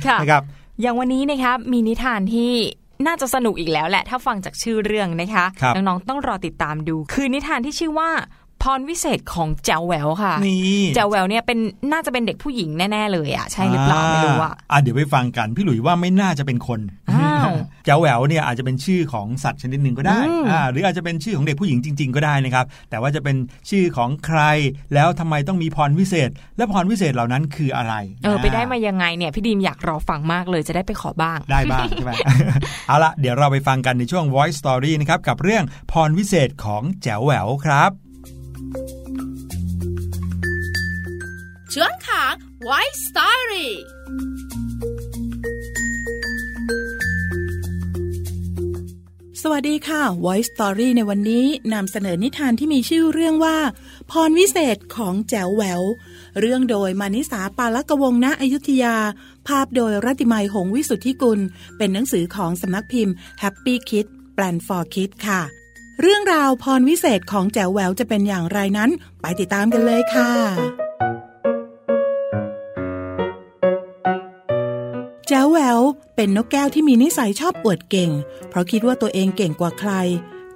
[0.07, 0.43] ค่ะนะครับ
[0.81, 2.53] อย่างวันนี้นะคะมีนิทานที่
[3.07, 8.11] น่าจะสนุกอีกแล้วแหละถ้าฟังจากชื่อเรื่องนะคะครับน้องๆต้องรอติดตามดู คือนิทานที่ชื่อว่า
[8.63, 11.59] พรวิเศษของแจวแหววค่ะนี่แจวแหววเนี่ยเป็น
[11.93, 16.81] น่าจะเป็นเด็กผู้หญิงแน่ ๆ เลยอะใช่หรือเปล่าไม่รู้อะอ่าเดี๋ยวไปฟังกันพี่หลุยว่าไม่น่าจะเป็นคน
[17.11, 17.51] อ้าว
[17.85, 23.37] แจ๋วแหววเนี่ยอาจจะเป็นชื่อของสัตว์ชนิดหนึ่งก็ได้อืมอ่าหรืออาจจะเป็นชื่อของเด็กผู้หญิงจริง ๆ ก็ได้นะครับ แต่ว่าจะเป็น
[23.71, 24.41] ชื่อของใคร
[24.95, 27.95] แล้วทำไมต้องมีพรวิเศษ และพรวิเศษเหล่านั้นคืออะไร
[28.25, 32.13] เออไปได้มายังไงเนี่ยพี่ดีมอยากรอฟังมากเลยจะได้ไปขอบ้าง ได้บ้างใช่ไหม
[32.89, 38.06] เอาละเดี๋ยวเราไปฟังกันในช่วง Voice Story นะครับกับเรื่องพรวิเศษของแจ๋วแหววครับ
[41.75, 42.33] ช่วงของ
[42.69, 43.69] White Story
[49.43, 51.45] สวัสดีค่ะ Voice Story ในวันนี้
[51.75, 53.59] นำเสนอนิทานที่มีชื่อเรื่องว่า
[54.11, 55.83] พรวิเศษของแจ๋วแหวว
[56.41, 58.97] เรื่องโดยมานิสาปาลกวงศ์ณอยุธยา
[59.49, 61.41] ภาพโดยรัติมัยหงวิสุทธิกุล
[61.77, 65.66] เป็นหนังสือของสำนักพิมพ์ Happy Kid Plan for Kid ค่ะ
[66.03, 68.91] เรื่องราวพรวิเศษของแจ๋วแหววจะเป็นอย่างไรนั้น
[69.21, 70.31] ไปติดตามกันเลยค่ะ
[75.29, 75.81] แจ๋วแหวว
[76.17, 78.11] เป็นนกแก้วที่มีนิสัยชอบอวดเก่ง
[78.49, 79.93] เพราะคิดว่าตัวเองเก่งกว่าใคร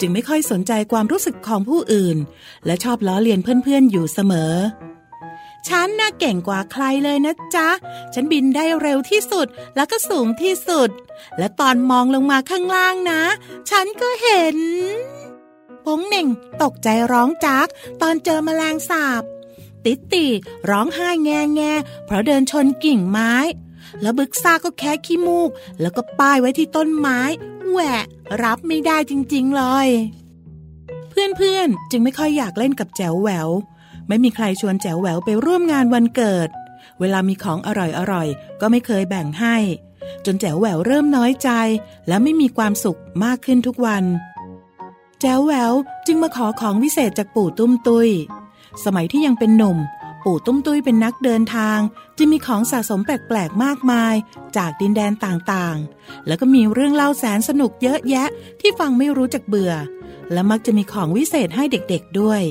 [0.01, 2.17] จึงไม่ค่อยสนใจความรู้สึกของผู้อื่น
[2.67, 4.55] และชอบล้อเลียนเพื่อนๆอยู่เสมอ
[5.69, 7.69] ฉันน่ะเก่งกว่าใครเลยนะจ๊ะ
[8.15, 10.91] ฉันบินได้เร็วที่สุดแล้วก็สูงที่สุด
[11.39, 13.23] และตอนมองลงมาข้างล่างนะ
[13.71, 14.59] ฉันก็เห็น
[15.87, 16.27] ปงเหน่ง
[16.63, 17.67] ตกใจร้องจาก
[18.03, 19.23] ตอนเจอแมลงสาบ
[19.85, 20.27] ติตติ
[20.71, 21.63] ร้องไห้แงแง
[22.07, 23.35] เพราะเดินชนกิ่งไม้
[24.03, 25.51] แล้วบึกซ่าก็แค่ขี้มูก
[25.81, 27.21] แล้วก็ป้ายไว้ที่ต้นไม้
[27.71, 28.03] แหวะ
[28.43, 29.89] รับไม่ได้จริง ๆ เลย
[31.11, 33.49] เพื่อนๆ จึงไม่ค่อยอยากเล่นกับแจ๋วแหวว
[34.09, 36.49] ไม่มีใครชวนแจ๋วแหววไปร่วมงานวันเกิด
[37.01, 37.69] เวลามีของอ
[38.13, 39.57] ร่อยๆ ก็ไม่เคยแบ่งให้
[40.25, 41.51] จนแจ๋วแหววเริ่มน้อยใจ
[42.09, 44.05] และไม่มีความสุขมากขึ้นทุกวัน
[45.21, 45.73] แจ๋วแหวว
[46.07, 48.09] จึงมาขอของวิเศษจากปู่ตุ้มตุย
[48.85, 49.79] สมัยที่ยังเป็นหนุ่ม
[50.25, 51.79] ปู่ตุ้มตุ้ยเป็นนักเดินทาง
[52.17, 54.15] จึงมีของสะสมแปลกๆมากมาย
[54.57, 58.29] จากดินแดนต่างๆ แล้วก็มีเรื่องเล่าแสนสนุกเยอะแยะ
[58.61, 59.73] ที่ฟังไม่รู้จักเบื่อ
[60.33, 62.43] และมักจะมีของวิเศษให้เด็กๆด้วย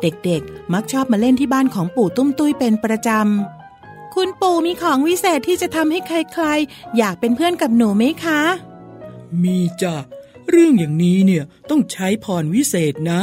[0.00, 8.40] เด็กๆ มักชอบมาเล่นที่บ้านของปู่ตุ้มตุ้ยเป็นประจำคุณปู่มีของวิเศษที่จะทำให้ใครๆ อยากเป็นเพื่อนกับหนูไหมคะ
[9.42, 9.96] มีจ้ะ
[10.48, 13.20] เรื่องอย่างนี้เนี่ยต้องใช้พรวิเศษนะ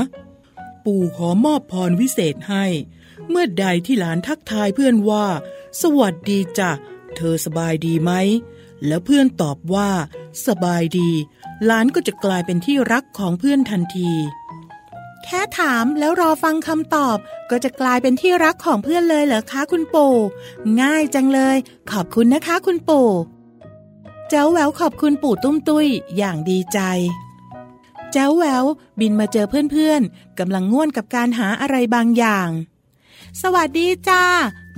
[0.86, 2.66] ปู่ขอมอบพรวิเศษให้
[3.30, 5.26] เมื่อใดที่หลานทักทายเพื่อนว่า
[5.82, 6.72] สวัสดีจ้ะ
[7.16, 8.12] เธอสบายดีไหม
[8.88, 9.90] แล้วเพื่อนตอบว่า
[10.48, 11.12] สบายดี
[11.66, 14.12] หลานก็จะกลายเป็นที่รักของเพื่อนทันที
[15.24, 17.18] แค่ถามแล้วรอฟังคำตอบ
[17.50, 20.16] ก็จะกลายเป็นที่รักของเพื่อนเลยเหรอคะคุณปู่
[20.82, 21.58] ง่ายจังเลย
[21.92, 23.10] ขอบคุณนะคะคุณปู่
[24.34, 26.80] เจ้าแหววขอบคุณปู่ตุ้มตุ้ยอย่างดีใจ
[28.12, 28.64] เจ้าแหวว
[29.00, 32.50] บินมาเจอเพื่อนๆกำลังง่วนกับการหาอะไรบางอย่าง
[33.42, 34.24] สวัสดีจ้า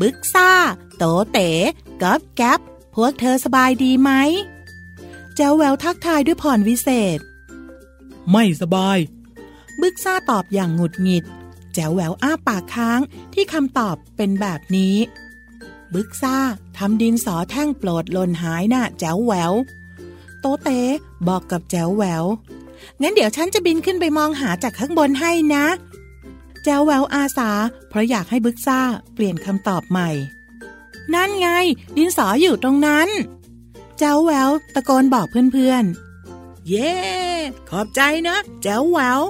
[0.02, 0.50] บึกซ่า
[0.98, 1.50] โตเต๋
[2.02, 2.60] ก๊อบแก๊บ
[2.96, 4.12] พวกเธอสบายดีไหม
[5.36, 7.20] เจ้าแหววทักทายด้วยพรวิเศษ
[8.32, 8.98] ไม่สบาย
[9.82, 11.26] บึกซ่าตอบอย่างหงุดหงิด
[11.74, 13.00] แจ๋วแหววอ้าปากค้าง
[13.34, 14.96] ที่คำตอบเป็นแบบนี้
[15.94, 16.38] บึกซ่า
[16.78, 19.54] ทำดินสอแท่งโปรดหล่นหายน่ะแจ๋วแหวว
[20.40, 20.70] โตเต
[21.28, 22.26] บอกกับแจ๋วแหวว
[23.02, 25.66] งั้นเดี๋ยวฉันจะบินขึ้นไปมองหาจากข้างบนให้นะ
[26.64, 27.50] แจ๋วแหววอาสา
[27.90, 28.80] เพราะอยากให้บึกซ่า
[29.14, 30.10] เปลี่ยนคำตอบใหม่
[31.14, 31.50] นั่นไง
[31.98, 33.10] ดินสออยู่ตรงนั้น
[33.98, 36.94] แจ๋วแหววตะโกนบอกเพื่อนๆ เย้
[37.70, 39.22] ขอบใจนะแจ๋วแหวว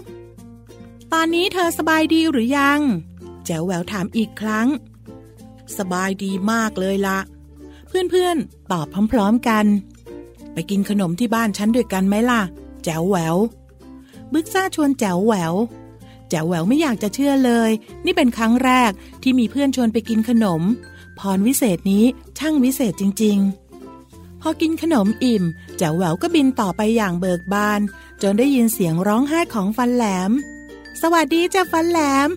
[1.14, 2.80] ตอนนี้เธอสบายดีหรือยัง
[3.45, 4.68] แจ๋วแหววถามอีกครั้ง
[5.78, 7.20] สบายดีมากเลยละ
[7.88, 9.66] เพื่อนๆ ตอบพร้อมๆกัน
[10.53, 12.41] ไปกินขนมที่บ้านฉันด้วยกันไหมล่ะ
[12.84, 13.38] แจ๋วแหวว
[14.34, 15.53] บึกซ่าชวนแจ๋วแหวว
[16.30, 17.70] แจ๋วแหววไม่อยากจะเชื่อเลย
[18.05, 18.91] นี่เป็นครั้งแรก
[19.24, 20.61] ที่มีเพื่อนชวนไปกินขนม
[21.20, 22.05] พรวิเศษนี้
[22.39, 23.38] ช่างวิเศษจริง
[23.89, 25.43] ๆ พอกินขนมอิ่ม
[25.78, 27.80] แจ๋วแหววก็บินต่อไปอย่างเบิกบาน
[28.22, 30.32] จนได้ยินเสียงร้องไห้ของฟันแหลม
[31.01, 32.28] สวัสดีจ้ะฟันแหลม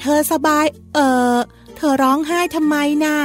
[0.00, 0.98] เธอสบาย เอ
[1.32, 1.34] อ
[1.76, 3.18] เธอร้องไห้ทำไมนะ่ะ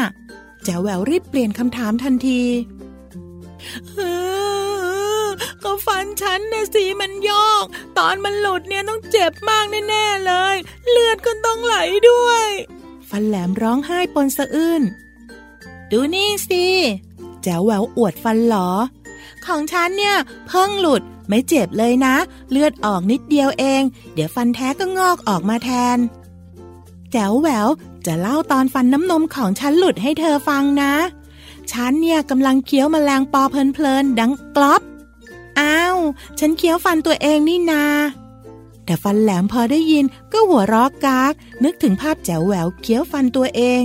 [0.63, 2.43] แจ๋วแหววรีบเปลี่ยนคำถามทันที
[3.95, 3.99] เอ
[5.23, 5.27] อ
[5.63, 7.31] ก็ฟันฉันนะสิมันโย
[7.63, 7.65] ก
[7.97, 10.55] ตอนมันหลุดเนี่ยต้องเจ็บมากแน่ๆเลย
[10.89, 11.75] เลือดก็ต้องไหล
[12.09, 12.47] ด้วย
[13.09, 14.81] ฟันแหลมร้องไห้ปนสะอื้น
[15.91, 16.65] ดูนี่สิ
[17.43, 18.69] แจ๋วแหววอวดฟันหลอ
[19.45, 20.15] ของฉันเนี่ย
[20.47, 22.15] เพิ่งหลุดไม่เจ็บเลยนะ
[22.51, 23.81] เลือดออกนิดเดียวเอง
[24.13, 25.97] เดี๋ยวฟันแท้ก็งอกออกมาแทน
[27.11, 27.67] แจ๋วแหวว
[28.05, 30.93] จะเล่าตอนฟันน้ำนมของฉันหลุดให้เธอฟังนะ
[31.71, 34.81] ฉันเนี่ยกำลังเคี้ยวมแมลงปอเพลินๆดังกรอบ
[35.59, 35.97] อ้าว
[36.39, 37.85] ฉันเคี้ยวฟันตัวเองนี่นา
[38.85, 41.33] แต่ฟันแหลมพอได้ยินก็หัวเรอกกาก
[41.63, 43.83] นึกถึงภาพแจ๋วแหววเคี้ยวฟันตัวเอง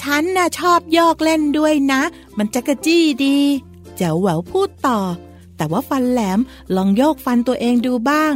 [0.00, 2.02] ฉันน่ะชอบยอกเล่นด้วยนะ
[2.36, 3.38] มันจักระจี้ดี
[3.96, 5.00] แจ๋วแหววพูดต่อ
[5.56, 6.38] แต่ว่าฟันแหลม
[6.76, 8.32] ลองโยกฟันตัวเองดูบ้าง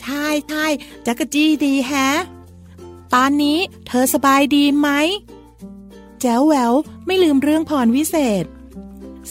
[0.00, 0.66] ใช่ใช่
[1.06, 2.08] จักระจี้ดีแฮะ
[3.18, 4.88] ตอนนี้เธอสบายดีไหม
[6.20, 6.72] แจ๋วแหวว
[7.06, 8.44] ไม่ลืมเรื่องพรวิเศษ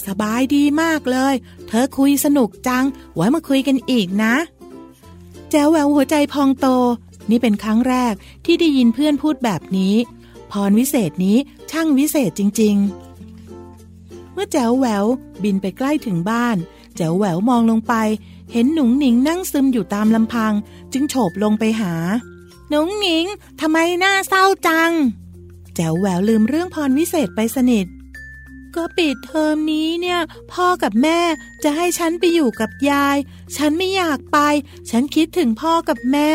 [0.06, 1.34] สบายดีมากเลย
[1.68, 4.36] เธอคุยสนุกจัง ไว้มาคุยกันอีกนะ
[5.52, 6.68] แจ๋วแหววหัวใจพองโต
[7.30, 8.14] นี่เป็นครั้งแรก
[8.46, 9.96] ที่ได้ยินเพื่อนพูดแบบนี้
[10.52, 11.38] พรวิเศษนี้
[11.72, 12.76] ช่างวิเศษจริง
[13.56, 15.06] ๆ เมื่อแจ๋วแหวว
[15.44, 16.58] บินไปใกล้ถึงบ้าน
[16.96, 17.94] แจ๋วแหววมองลงไป
[18.52, 20.54] เห็นหนุ่งหนิงนั่งซึมอยู่ตามลำพัง
[20.94, 21.94] จึงโฉบลงไปหา
[22.76, 23.26] หนุ่งหนิง
[23.62, 24.92] ทำไมหน้าเศร้าจัง
[25.76, 27.86] แจ๋วแหววลืมเรื่องพรวิเศษไปสนิท
[28.76, 30.20] ก็ปิดเทอมนี้เนี่ย
[30.54, 31.20] พ่อกับแม่
[31.64, 33.18] จะให้ฉันไปอยู่กับยาย
[33.58, 34.38] ฉันไม่อยากไป
[34.90, 36.34] ฉันคิดถึงพ่อกับแม่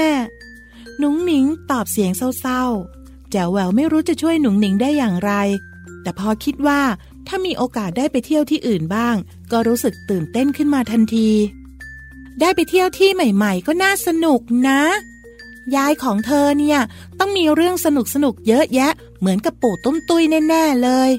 [0.99, 2.11] หนุ่งหนิงตอบเสียง
[2.41, 5.33] เศร้าๆ แจ๋วแหววไม่รู้จะช่วยหนุ่งหนิงได้อย่างไร
[6.03, 6.81] แต่พอคิดว่า
[7.27, 9.15] ถ้ามีโอกาสได้ไปเที่ยวที่อื่นบ้าง
[9.53, 11.31] ก็รู้สึกตื่นเต้นขึ้นมาทันที
[12.41, 14.83] ได้ไปเที่ยวที่ใหม่ ๆ ก็น่าสนุกนะ
[15.77, 16.79] ยายของเธอเนี่ย
[17.19, 21.11] ต้องมีเรื่องสนุกสนุกๆเยอะแยะ เหมือนกับปู่ตุ้มตุ้ยแน่ๆเลย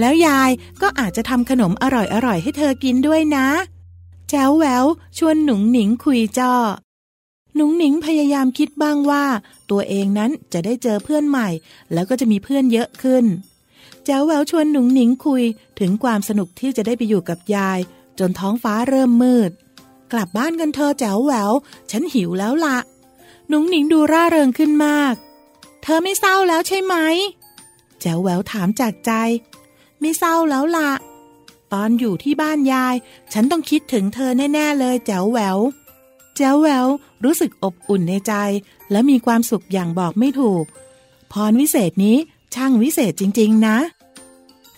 [0.00, 0.50] แล้วยาย
[0.82, 1.84] ก็อาจจะทำขนมอ
[2.26, 3.46] ร่อยๆให้เธอกินด้วยนะ
[4.28, 4.84] แจ๋วแวว
[5.18, 6.54] ชวนหนุ่งหนิงคุยจ้อ
[7.54, 9.24] หนุ่งหนิงพยายามคิดบ้างว่า
[9.70, 11.48] ตัวเองนั้นจะได้เจอเพื่อนใหม่
[11.92, 13.24] แล้วก็จะมีเพื่อนเยอะขึ้น
[14.04, 15.42] แจ๋วแววชวนหนุ่งหนิงคุย
[15.78, 17.78] ถึงความสนุกที่จะได้ไปอยู่กับยาย
[18.18, 19.50] จนท้องฟ้าเริ่มมืด
[20.12, 21.52] กลับบ้านกันเธอแจ๋วแวว
[21.90, 22.78] ฉันหิวแล้วละ
[23.52, 25.14] หนุ่งหนิงดูร่าเริงขึ้นมาก
[25.82, 26.94] เธอไม่เศร้าแล้วใช่ไหม
[28.00, 29.12] แจ๋วแหววถามจากใจ
[30.00, 30.90] ไม่เศร้าแล้วละ
[31.72, 32.94] ตอนอยู่ที่บ้านยาย
[33.32, 35.58] ฉันต้องคิดถึงเธอแน่ ๆ เลยแจ๋วแหวว
[36.36, 36.86] แจ๋วแหวว
[37.24, 38.34] รู้สึกอบอุ่นในใจ
[38.90, 40.64] และมีความสุขอย่างบอกไม่ถูก
[41.32, 42.16] พรวิเศษนี้
[42.54, 43.76] ช่างวิเศษจริง ๆ นะ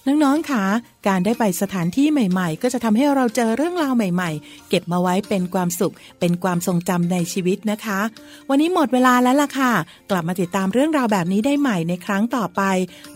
[0.07, 0.65] น้องๆค่ะ
[1.09, 8.01] การได้ไปสถานที่ใหม่ ๆ ก็จะทำให้เราเจอเรื่องราวใหม่ ๆ เก็บมาไว้เป็นความสุข เป็นความทรงจำในชีวิตนะคะ
[8.49, 9.73] วันนี้หมดเวลาแล้วล่ะค่ะ
[10.11, 12.63] กลับมาติดตามเรื่องราวแบบนี้ได้ใหม่ในครั้งต่อไป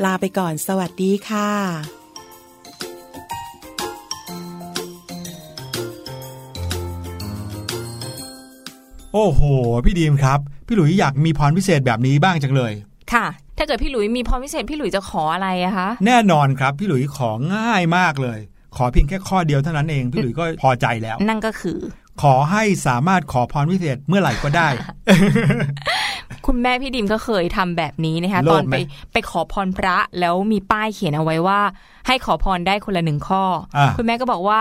[0.05, 1.51] ลาไปก่อน สวัสดีค่ะ
[9.15, 9.41] โอ้โห
[9.85, 12.73] พี่ดีมครับ พี่หลุยอยากมีพรพิเศษแบบนี้บ้างจังเลย
[13.13, 13.27] ค่ะ
[13.59, 18.39] ถ้าเกิดพี่หลุยมีพรพิเศษพี่หลุยจะขออะไรอะคะ แน่นอนครับ พี่หลุยของง่ายมากเลย
[18.77, 21.79] ขอเพียงแค่ข้อเดียวเท่านั้นเอง พี่หลุยก็พอใจแล้ว นั่นก็คือ
[22.23, 24.69] ขอให้สามารถขอพรพิเศษเมื่อไหร่ก็ได้
[26.47, 28.77] คุณแม่พี่ดิมก็เคยทำแบบนี้นะคะโลตภอนไหมไป
[29.13, 31.61] ไปขอพรพระแล้วมีป้ายเขียนเอาไว้ว่า
[32.07, 33.43] ให้ขอพรได้คนละหนึ่งข้อ
[33.77, 34.61] อาคุณแม่ก็บอกว่า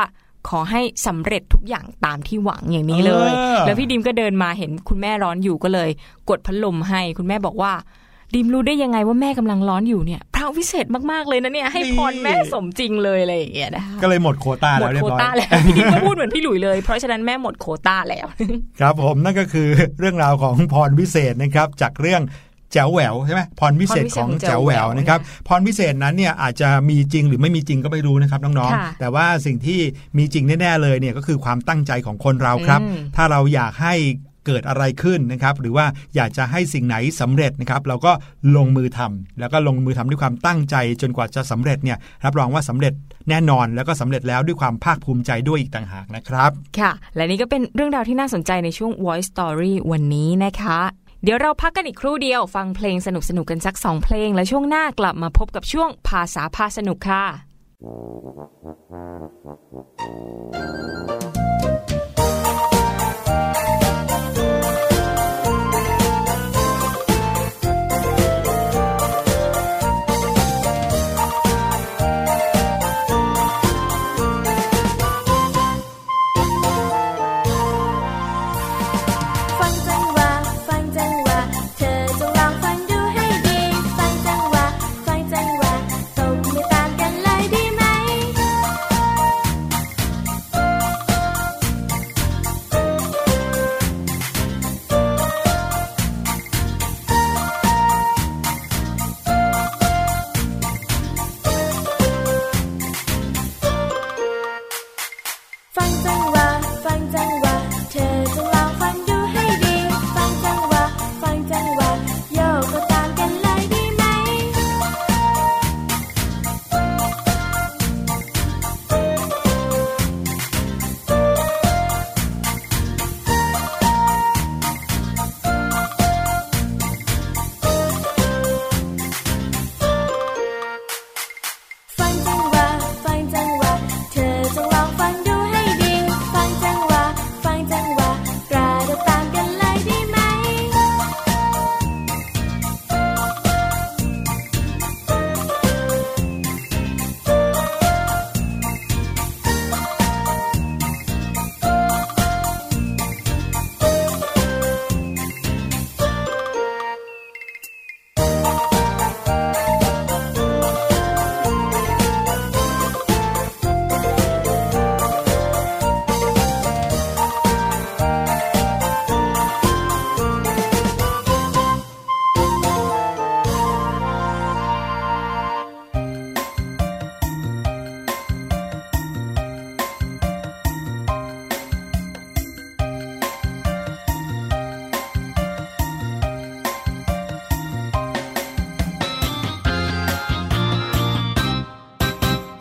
[0.49, 5.89] ขอให้สำเร็จทุกอย่างตามที่หวังอย่างนี้เลยเออแล้วพี่ดิมก็เดินมาเห็นคุณแม่ร้อนอยู่ก็เลย
[6.29, 7.71] กดพัดลมให้ คุณแม่บอกว่า
[8.35, 18.25] ดิมรู้ได้ยังไงว่าแม่กำลังร้อนอยู่เนี่ยพระวิเศษมากๆเลยนะเนี่ยให้พรแม่สมจริงเลยอะไรอย่างเงี้ยนะคะก็เลยหมดโควต้าหมแล้วดเรียโควบร้อยต้าแล้วพี่ดิมก็พูดเหมือนพี่หลุยเลย เพราะฉะนั้นแม่หมดโควต้าแล้ว
[18.79, 19.67] ครับผมนั่นก็คือ
[19.99, 22.23] เรื่องราวของพรพิเศษนะครับจากเรื่อง
[22.73, 29.79] แจ๋วแหววใช่ไหมพรพิเศษของแจ๋วแหววนะครับพรพิเศษนั้นเนี่ยอาจจะมีจริงหรือไม่มีจริงก็ไม่รู้นะครับน้องค่ะๆแต่ว่าสิ่งที่
[30.17, 33.95] มีจริงแน่ๆเลยเนี่ยก็คือความตั้งใจของคนเราครับอืมถ้าเราอยากให้
[34.45, 35.85] เกิดอะไรขึ้นนะครับหรือว่า
[36.15, 38.11] อยากจะให้สิ่งไหนสำเร็จนะครับเราก็
[38.55, 42.93] ลงมือทำแล้วก็ลงมือทำด้วยความตั้งใจจนกว่าจะสำเร็จเนี่ยรับรองว่าสำเร็จ
[43.29, 50.79] แน่นอนแล้วก็สำเร็จแล้วด้วยความภาคภูมิใจด้วยอีกต่างหากนะครับ ค่ะ และนี่ก็เป็นเรื่องราวที่น่าสนใจในช่วง Voice Story วันนี้นะคะ
[51.23, 57.23] เดี๋ยวเราพักกันอีกครู่เดียว ฟังเพลงสนุกๆกันสักสองเพลง และช่วงหน้ากลับมาพบกับช่วงภาษาพาสนุกค่ะ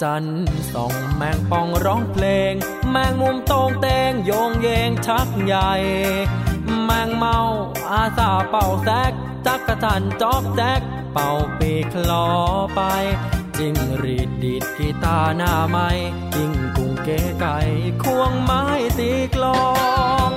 [0.02, 2.52] จันทร์ส่องแมงป่องร้องเพลง
[2.90, 5.72] แมงมุมโตงเตงโยงเยงชักใหญ่
[6.84, 7.38] แมงเมา
[7.90, 9.12] อาสาเป่าแซก
[9.46, 10.80] จักจั่นจอกแจ๊ก
[11.12, 12.28] เป่าปี่คลอ
[12.74, 12.80] ไป
[13.58, 15.88] จิ้งหรีดดีดกีตาร์หน้าไม้
[16.34, 17.58] จิ้งกุ่งเก๋ไก๋
[18.02, 18.64] ควงไม้
[18.98, 19.64] ตีกลอ
[20.28, 20.30] ง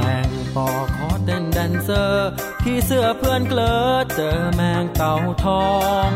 [0.00, 3.74] แมงปอขอเต้น dancer ผีเสื้อเพื่อนเกลอ
[4.14, 5.66] เจอแมงเต่าทอ
[6.04, 6.08] ง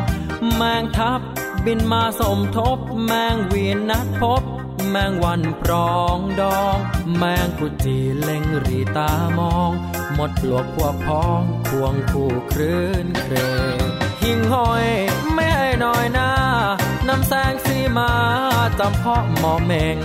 [0.57, 1.21] แมงทับ
[1.65, 4.43] บินมาสมทบ แมงวีนนัดพบ
[4.91, 6.77] แมงวันปรองดอง
[7.17, 9.71] แมงกุจีเล็งรีตามอง
[10.15, 13.35] หมดปลวกพวกพ้องควงคู่คลื่นเคร
[13.77, 13.79] ง
[14.23, 14.87] หิ่งห้อย
[15.35, 16.31] ไม่ให้น้อยหน้า
[17.09, 18.13] นำแสงสีมา
[18.79, 19.99] จำเพาะหมอเมง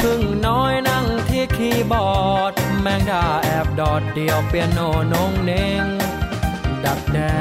[0.00, 4.80] พึ่งน้อยนั่งที่คีย์บอร์ด แมงดาแอบดอดเดียวเปียโน
[5.12, 5.84] นงเนง
[6.86, 7.34] ดักแด้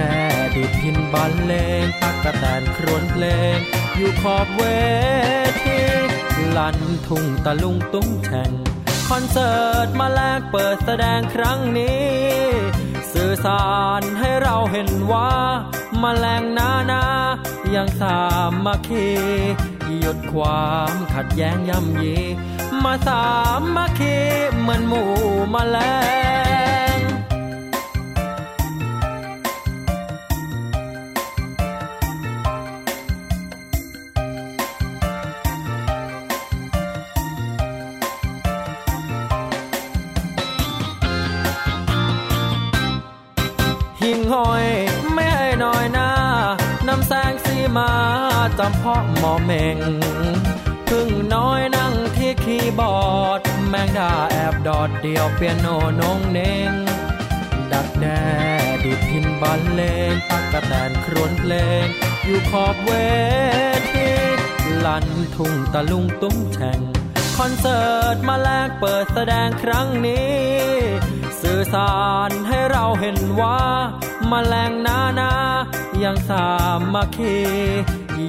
[0.55, 3.25] ดีดพินบันเลงตักกระแตนครวนเพล
[3.55, 3.57] ง
[3.95, 4.61] อยู่ขอบเว
[5.63, 5.79] ที
[6.57, 6.77] ลัน
[7.07, 8.51] ทุ่งตะลุงตุ้งแฉ่ง
[9.09, 12.09] คอนเสิร์ตมาแลกเปิดแสดงครั้งนี้
[13.13, 13.67] สื่อสา
[13.99, 15.31] รให้เราเห็นว่า
[16.01, 17.03] มาแรงนานา
[17.75, 18.17] ยังสา
[18.65, 19.09] มัคคี
[19.99, 22.15] หยุดความขัดแย้งย่ำยี
[22.83, 23.23] มาสา
[23.75, 24.17] มัคคี
[24.59, 25.09] เหมือนหมู่
[25.53, 25.77] มาแล
[26.47, 26.49] ง
[44.32, 44.67] หอย
[45.13, 46.11] ไม่ให้น้อยหน้า
[46.88, 47.91] นำแสงสีมา
[48.59, 49.77] จำเพาะหมอเมง
[50.89, 55.67] พึ่งน้อยนั่งที่คีย์บอร์ด แมงดาแอบดอดเดียวเปียโน
[55.99, 56.71] นงเนง
[57.71, 58.23] ดักแด้
[58.84, 61.53] ดีดพินบันเลงตักกะแตนครวนเพล
[61.84, 61.86] ง
[62.25, 62.91] อยู่ขอบเว
[63.91, 64.09] ที
[64.86, 65.05] ลัน
[65.36, 66.80] ทุ่งตะลุงตุ้งแฉ่ง
[67.38, 70.34] คอนเสิร์ตมาแลกเปิดแสดงครั้งนี้
[71.60, 71.93] อสา
[72.30, 73.60] รให้เราเห็นว่า
[74.30, 75.32] มาแรงนานา
[76.03, 76.45] ยังสา
[76.93, 77.38] มัคคี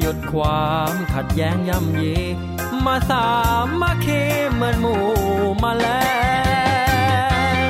[0.01, 2.17] หยุดความขัดแย้งย่ำยี
[2.85, 3.27] มาสา
[3.81, 4.21] มัคคี
[4.53, 5.03] เหมือนหมู่
[5.63, 5.87] มาแล
[7.67, 7.69] ง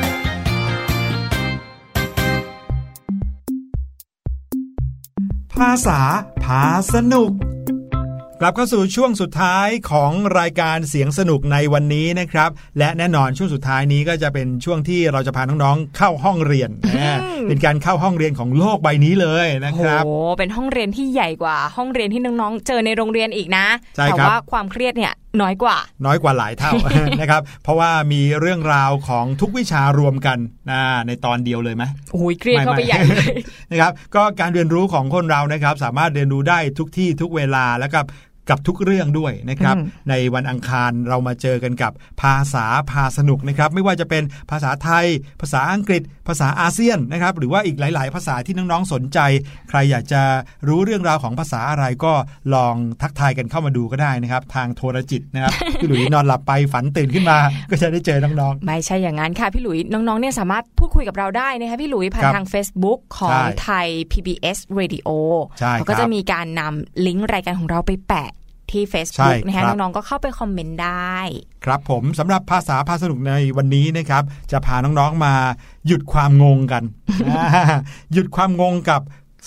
[5.53, 6.01] ภาษา
[6.45, 7.31] พาสนุก
[8.43, 17.19] กลับเข้าสู่ช่วงสุดท้ายของรายการเสียงสนุกในวันนี้นะครับ และแน่นอนช่วงสุดท้ายนี้ก็จะเป็นช่วงที่เราจะพาน้องๆเข้าห้องเรียนนะ
[17.49, 23.67] เป็นการเข้าห้องเรียนของโลกใบนี้เลยนะครับโอ้โหเป็นห้องเรียนที่ใหญ่กว่า ห้องเรียนที่น้องๆ เจอในโรงเรียนอีกนะ
[23.97, 25.77] ใช่แต่ครับว่าความเครียดเนี่ยน้อยกว่า
[26.07, 26.73] น้อยกว่าหลายเท่า
[27.21, 30.39] นะครับ เพราะว่ามีเรื่องราวของทุกวิชารวมกัน
[30.71, 33.27] นะในตอนเดียวเลยไหมโอ้ยเครียดเข้าไปใหญ่เลย
[33.71, 38.05] นะครับ ก็การเรียนรู้ของคนเรานะครับ สามารถเรียนรู้ได้ทุกที่ทุกเวลาแล้วกับ
[38.51, 45.07] กับทุกเรื่องด้วยนะครับอืมในวันอังคารเรามาเจอกันกับภาษาพาสนุกนะครับ ไม่ว่าจะเป็นภาษาไทย
[45.41, 49.19] ภาษาอังกฤษ ภาษาอาเซียนนะครับ หรือว่าอีกหลาย ๆ ภาษาที่น้องๆสนใจ
[49.69, 50.23] ใครอยากจะ
[50.69, 52.13] รู้เรื่องราวของภาษาอะไรก็
[52.55, 57.39] ลองทักทายกันเข้ามาดูก็ได้นะครับ ทางโทรจิตนะครับพี่หลุยนอนหลับไปฝันตื่นขึ้นมา
[57.71, 65.09] ก็จะได้เจอน้องไม่ใช่อย่างนั้นค่ะพี่หลุยน้องๆเนี่ยสามารถพูดคุยกับเราได้นะคะพี่หลุยผ่านครับทาง Facebook ของใช่ไทย PBS Radio
[65.59, 68.31] ใช่แล้วก็ครับจะมีการนำลิงก์รายการของเราไปแปะ
[68.73, 71.17] ที่ใช่ Facebook นะคะครับน้องๆก็เข้าไปคอมเมนต์ได้
[71.65, 75.35] ครับผมสำหรับภาษาพาสนุกในวันนี้นะครับ จะพาน้องๆมา
[75.87, 76.83] หยุดความงงกัน
[77.29, 77.47] อ่า
[78.13, 79.01] หยุดความงงกับ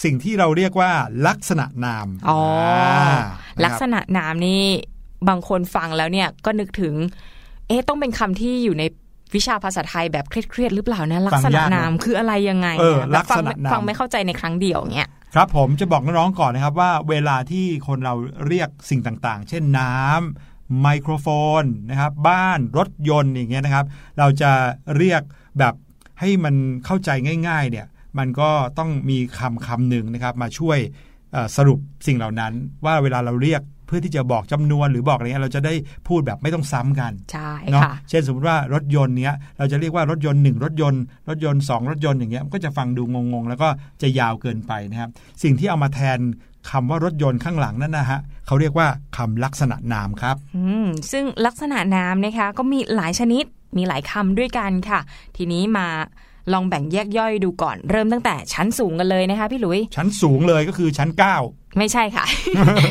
[0.03, 0.91] สิ่งที่เราเรียกว่า
[1.28, 2.39] ลักษณะนามอ๋อ
[2.71, 4.63] อาลักษนะครับณะนามนี่
[5.30, 6.93] บางคนฟังแล้วเนี่ยก็นึกถึง
[7.67, 8.84] เอ๊ะต้องเป็นคำที่อยู่ใน
[9.36, 18.15] วิชาภาษาไทยแบบเครียดๆหรือเปล่านะ ลักษณะนามคืออะไรยังไง เออนะแบบฟังลักษณะนามฟังไม่เข้าใจในครั้งเดียวเนี่ย ครับผมจะบอกน้องๆก่อนนะครับว่าเวลาที่คนเรา
[18.47, 21.27] เรียกสิ่งต่างๆ เช่นน้ำไมโครโฟ
[21.61, 23.86] นนะครับบ้านรถยนต์อย่างเงี้ยนะครับ
[24.19, 24.51] เราจะ
[24.97, 25.21] เรียก
[25.59, 25.73] แบบ
[26.19, 26.55] ให้มัน
[26.86, 27.09] เข้าใจ
[27.47, 30.79] ง่ายๆเนี่ยมันก็ต้องมีคำคำหนึ่งนะครับมาช่วย
[31.57, 32.53] สรุปสิ่งเหล่านั้น
[32.86, 33.61] ว่าเวลาเราเรียก
[33.93, 35.73] พื่อที่จะบอกจำนวนหรือบอกอะไรเงี้ยเราจะได้
[36.07, 43.67] พูดแบบไม่ต้องซ้ำกันใช่เนาะค่ะเช่นสมมติว่ารถยนต์เนี้ยเราจะเรียกว่ารถยนต์หนึ่งรถยนต์ รถยนต์สองรถยนต์อย่างเงี้ยมันก็จะฟังดูงงๆ แล้วก็
[44.01, 45.09] จะยาวเกินไปนะครับ
[45.43, 46.19] สิ่งที่เอามาแทน
[46.71, 48.87] คำว่ารถยนต์ข้างหลังนั่นนะฮะเขาเรียกว่า
[49.17, 53.43] คำลักษณะนามครับอืมซึ่งลักษณะนามนะคะก็มีหลายชนิด
[53.77, 54.99] มีหลายคำด้วยกันค่ะ
[55.37, 55.87] ทีนี้มา
[56.53, 61.09] ลองแบ่งแยกย่อยดูก่อนเริ่มตั้งแต่ชั้นสูงกันเลยนะคะพี่หลุย ชั้นสูงเลยก็คือชั้น
[61.41, 62.26] 9 ไม่ใช่ค่ะ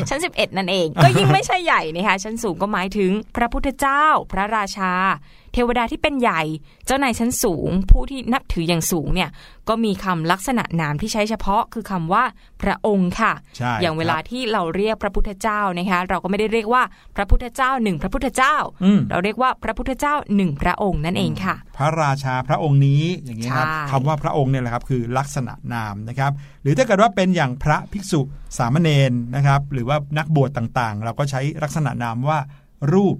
[0.09, 4.93] ชั้น 11 นั่นเอง ก็ยิ่งไม่ใช่ใหญ่นะคะชั้นสูงก็หมายถึงพระพุทธเจ้า พระราชา
[5.53, 6.41] เทวดาที่เป็นใหญ่
[6.85, 9.29] เจ้านายชั้นสูง ผู้ที่นับถืออย่างสูงเนี่ย
[9.69, 12.23] ก็มีคำลักษณะนามที่ใช้เฉพาะคือคำว่า
[12.61, 16.83] พระองค์ค่ะใช่อย่างเวลาครับที่เราเรียกพระพุทธเจ้านะคะเราก็ไม่ได้เรียกว่า
[17.15, 26.31] พระพุทธเจ้าหนึ่งพระพุทธเจ้าอืมเราเรียกว่าพระพุทธเจ้าหนึ่งพระองค์นั่นเองค่ะ พระราชาพระองค์นี้อย่างนี้ครับใช่คำว่าพระองค์เนี่ยแหละครับคือลักษณะนามนะครับ
[26.61, 28.21] หรือถ้าเกิดว่าเป็นอย่างพระภิกษุ
[28.57, 32.39] สามเณรนะครับ หรือว่านักบวชต่างๆ เราก็ใช้ลักษณะนามว่า
[32.93, 33.15] รูป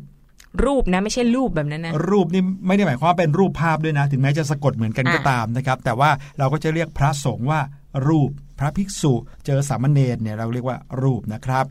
[0.66, 7.60] รูปนะไม่ใช่รูปแบบนั้นนะรูปนี่ไม่ได้หมายความว่าเป็นรูปภาพด้วยนะ ถึงแม้จะสะกดเหมือนกันก็ตามนะครับ แต่ว่าเราก็จะเรียกพระสงฆ์ว่า
[8.08, 8.30] รูป
[8.64, 9.14] ระภิกษุ
[9.46, 11.66] เจอสามเณรเนี่ยเราเรียกว่ารูปนะครับ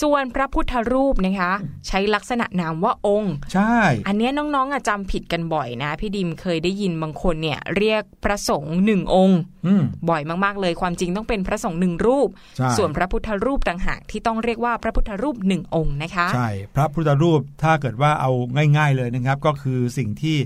[0.00, 1.52] ส่วนพระพุทธรูปนะคะ
[1.88, 3.76] ใช้ลักษณะนามว่าองค์ ใช่
[4.08, 18.30] อันเนี้ยน้องๆอะจำผิดกันบ่อยนะ พี่ดิมเคยได้ยินบางคนเนี่ยเรียกพระสงฆ์หนึ่งองค์อืมบ่อยมากๆเลยความจริงต้องเป็นพระสงฆ์หนึ่งรูปใช่ส่วนพระพุทธรูปต่างหากที่ต้องเรียกว่าพระพุทธรูปหนึ่งองค์นะคะ ใช่ พระพุทธรูปถ้าเกิดว่าเอา
[18.76, 20.36] ง่าย ๆเลยนะครับ ก็คือสิ่งที่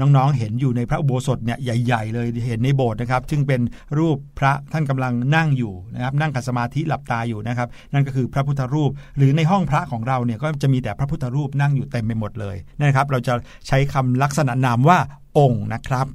[0.00, 3.60] น้องๆ เห็นอยู่ในพระอุโบสถเนี่ยใหญ่ ๆ เลยเห็นในโบสถ์นะครับ ซึ่งเป็น
[3.98, 13.34] รูปพระท่านกำลังนั่งอยู่นะครับนั่งขัดสมาธิหลับตาอยู่นะครับ นั่นก็คือพระพุทธรูป หรือในห้องพระของเราเนี่ยก็จะมีแต่พระพุทธรูปนั่งอยู่เต็มไปหมดเลยนะครับ เราจะ
[13.66, 14.98] ใช้คำลักษณะนามว่า
[15.38, 16.06] องค์นะครับ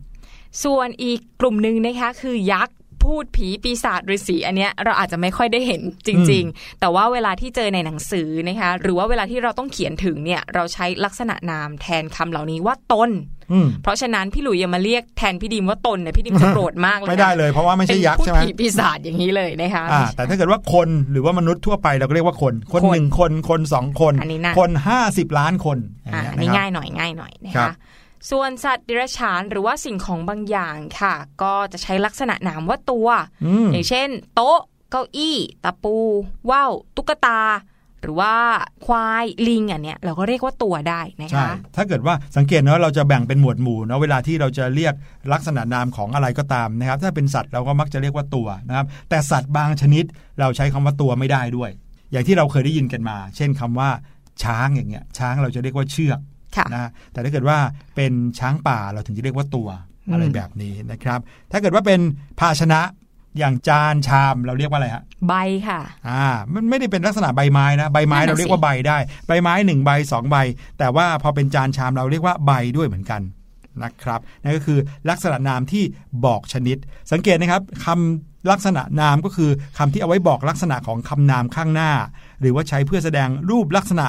[0.64, 2.76] ส่วนอีกกลุ่มหนึ่งนะคะคือยักษ์
[3.06, 13.10] พูดผีปีศาจฤาษีอันเนี้ยเราอาจจะไม่ค่อยได้เห็นจริง ๆ แต่ว่าเวลาที่เจอในหนังสือนะคะหรือว่าเวลาที่เราต้องเขียนถึงเนี่ยเราใช้ลักษณะนามแทนคำเหล่านี้ว่าตน
[13.52, 25.78] อืมเพราะฉะนั้นพี่หลุยอย่ามาเรียกแทนพี่ดิมว่าตนเนี่ยพี่ดิมจะโกรธมากเลยนะไม่ได้เลยเพราะว่าไม่ใช่ยักษ์ใช่ไหมเป็นพูดผีปีศาจอย่างนี้เลยนะคะอ่าแต่ถ้าเกิดว่าคนหรือว่ามนุษย์ทั่วไปเราก็เรียกว่าคน คนคนหนึ่งคนคนสองคนอันนี้น่ะคนห้าสิบล้านคน
[26.14, 27.74] อ่าย่างอันเงี้นี้ยง่ายนะครับหน่อยง่ายหน่อยนะครัคะบ
[28.32, 33.08] ส่วนสัตว์เดรัจฉานหรือว่าสิ่งของบางอย่างค่ะ ก็จะใช้ลักษณะนามว่าตัว
[33.46, 34.60] อืมอย่างเช่น โต๊ะ
[34.92, 35.96] เก้าอี้ ตะปู
[36.50, 37.42] ว่าวตุ๊กตา
[38.02, 38.34] หรือว่า
[38.86, 44.94] ควายลิงอันเนี้ยเราก็เรียกว่าตัวได้นะใช่คะถ้าเกิดว่าสังเกตนะว่าเราจะแบ่งเป็นหมวดหมู่นะเวลาที่เราจะเรียก
[45.34, 50.04] ลักษณะนามของอะไรก็ตามนะครับ ถ้าเป็นสัตว์เราก็มักจะเรียกว่าตัวนะครับ แต่สัตว์บางชนิด
[50.40, 51.70] เราใช้คำว่าตัวไม่ได้ด้วย
[52.12, 53.90] อย่างที่เราเคยได้ยินกันมา เช่นคำว่า
[54.44, 56.33] ช้างอย่างเงี้ยช้างเราจะเรียกว่าเชือกค่ะ
[56.74, 57.58] นะแต่ถ้าเกิดว่า
[57.96, 59.70] เป็นช้างป่าเราถึงจะเรียกว่าตัว
[60.08, 61.20] อืมอะไรแบบนี้นะครับ
[61.52, 62.00] ถ้าเกิดว่าเป็น
[62.40, 62.82] ภาชนะ
[63.40, 65.34] อย่างจานชามเราเรียกว่าอะไรฮะใบ
[65.68, 65.80] ค่ะ
[66.10, 68.98] อ่า มันไม่ได้เป็นลักษณะใบไม้นะใบไม้นั่นน่ะเราเรียกว่าสิใบได้
[69.28, 70.38] ใบไม้หนึ่งใบสองใบ
[70.80, 73.22] แต่ว่าพอเป็นจานชามเราเรียกว่าใบด้วยเหมือนกัน
[73.84, 74.80] นะครับนั่นก็คือ
[75.10, 75.84] ลักษณะนามที่
[76.26, 76.78] บอกชนิด
[77.12, 81.92] สังเกตนะครับคำลักษณะนามก็คือคำที่เอาไว้บอกลักษณะของคำนามข้างหน้า
[82.40, 84.06] หรือว่าใช้เพื่อแสดงรูปลักษณะ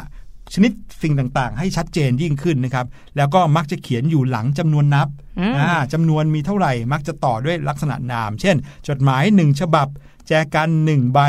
[0.53, 0.73] ชนิด
[1.03, 2.87] สิ่งต่างๆ ให้ชัดเจนยิ่งขึ้นนะครับ
[3.17, 8.57] แล้วก็มักจะเขียนอยู่หลังจำนวนนับอืมอ่าจำนวนมีเท่าไหร่ มักจะต่อด้วยลักษณะนาม เช่น
[8.89, 9.89] จดหมายหนึ่งฉบับ
[10.29, 11.21] แจกันหนึ่งใบ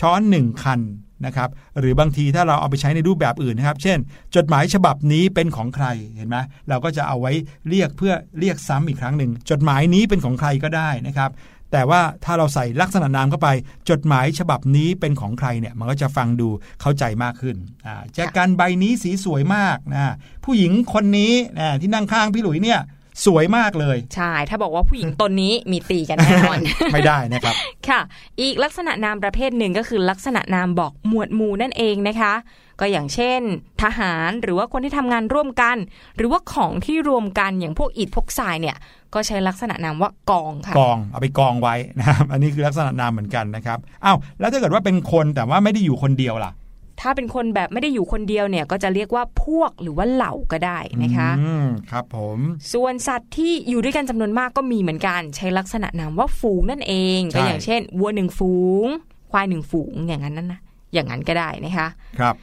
[0.00, 0.80] ช้อนหนึ่งคัน
[1.26, 3.98] นะครับ หรือบางทีถ้าเราเอาไปใช้ในรูปแบบอื่นนะครับ เช่น
[4.36, 5.86] จดหมายฉบับนี้เป็นของใคร
[6.16, 6.36] เห็นไหม
[6.68, 7.32] เราก็จะเอาไว้
[7.68, 11.30] เรียกเพื่อเรียกซ้ำอีกครั้งหนึ่ง จดหมายนี้เป็นของใครก็ได้นะครับ
[11.74, 13.48] แต่ว่าถ้าเราใส่ลักษณะนามเข้าไป
[13.90, 16.48] จดหมายฉบับนี้เป็นของใครเนี่ยมันก็จะฟังดู
[16.80, 17.56] เข้าใจมากขึ้น
[17.86, 20.14] อ่าแจกันใบนี้สีสวยมากนะ
[20.44, 22.80] ผู้หญิงคนนี้นะที่นั่งข้างพี่หลุยเนี่ย
[23.26, 26.58] สวยมากเลย ใช่ ถ้าบอกว่าผู้หญิงตนนี้มีตีกันแน่นอน
[26.92, 27.54] ไม่ได้นะครับ
[27.88, 28.00] ค่ะ
[28.40, 32.32] อีกลักษณะนามประเภทหนึ่งก็คือลักษณะนามบอกหมวดหมู่นั่นเองนะคะ
[32.80, 33.40] ก็อย่างเช่น
[33.82, 35.76] ทหารหรือว่าคนที่ทำงานร่วมกัน
[36.16, 38.76] หรือว่าของที่รวมกันอย่างพวกอิฐพวกทรายเนี่ย
[39.14, 46.52] ก็ใช้ลักษณะนามว่ากองค่ะกองเอาไปกองไว้นะครับอันนี้คือลักษณะนามเหมือนกันนะครับอ้าวแล้วถ้าเกิดว่าเป็นคนแต่ว่าไม่ได้อยู่คนเดียวล่ะ
[47.00, 52.38] ถ้าเป็นคนแบบไม่ได้อยู่คนเดียวเนี่ยก็จะเรียกว่าพวกหรือว่าเหล่าก็ได้นะคะอืมครับผม
[52.72, 58.54] ส่วนสัตว์ที่อยู่ด้วยกันจำนวนมากก็มีเหมือนกัน ใช้ลักษณะนามว่าฝูงนั่นเองใช่ก็อย่างเช่น วัวหนึ่งฝู
[58.84, 58.86] ง
[59.30, 60.60] ควายหนึ่งฝูงอย่างนั้นนั่นนะ
[60.92, 62.34] อย่างนั้นก็ได้นะคะ ครับ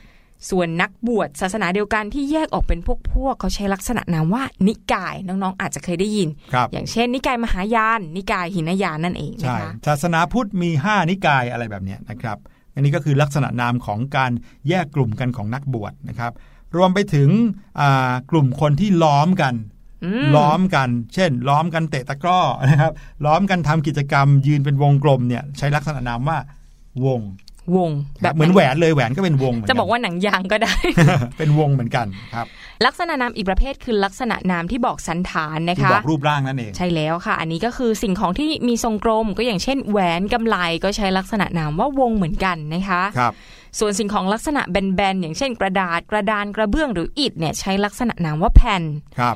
[0.50, 12.38] ส่วนนักบวชศาสนาเดียวกันที่แยกออกเป็นพวกพวกเขาใช้ลักษณะนามว่านิกายน้องๆอาจจะเคยได้ยินครับอย่างเช่น นิกายมหายาน นิกายหินยานนั่นเองนะใช่คะศาสนาพุทธมี 5 นิกายอะไรแบบเนี้ยนะครับ
[12.74, 14.32] อันนี้ก็คือลักษณะนามของการ
[14.68, 16.32] แยกกลุ่มกันของนักบวชนะครับ
[16.76, 17.30] รวมไปถึง
[17.80, 19.56] อ่ากลุ่มคนที่ล้อมกัน
[20.06, 22.40] อืมล้อมกัน เช่น ล้อมกันเตะตะกร้อ
[22.70, 22.92] นะครับ
[23.26, 26.38] ล้อมกันทำกิจกรรมยืนเป็นวงกลมเนี่ยใช้ลักษณะนามว่า
[27.06, 27.20] วง
[27.78, 27.90] วง
[28.22, 30.76] แบบเหมือนแหวนเลยแหวนก็เป็นวงเหมือนจะนบอกว่าหนังยางก็ได้
[31.38, 32.48] เป็นวงเหมือนกันครับ
[32.86, 43.34] ลักษณะนามอีกประเภทคือลักษณะนามที่บอกสันฐานนะคือคะบอกรูปร่างนั่นเอง ใช่แล้วค่ะ อันนี้ก็คือสิ่งของที่มีทรงกลมก็อย่างเช่น แหวนกำไลก็ใช้ลักษณะนามว่าวงเหมือนกันนะคะครับ
[43.80, 48.84] ส่วนสิ่งของลักษณะแบนๆอย่างเช่น กระดาษกระดานกระเบื้องหรืออิฐเนี่ยใช้ลักษณะนามว่าแผ่น
[49.20, 49.36] ครับ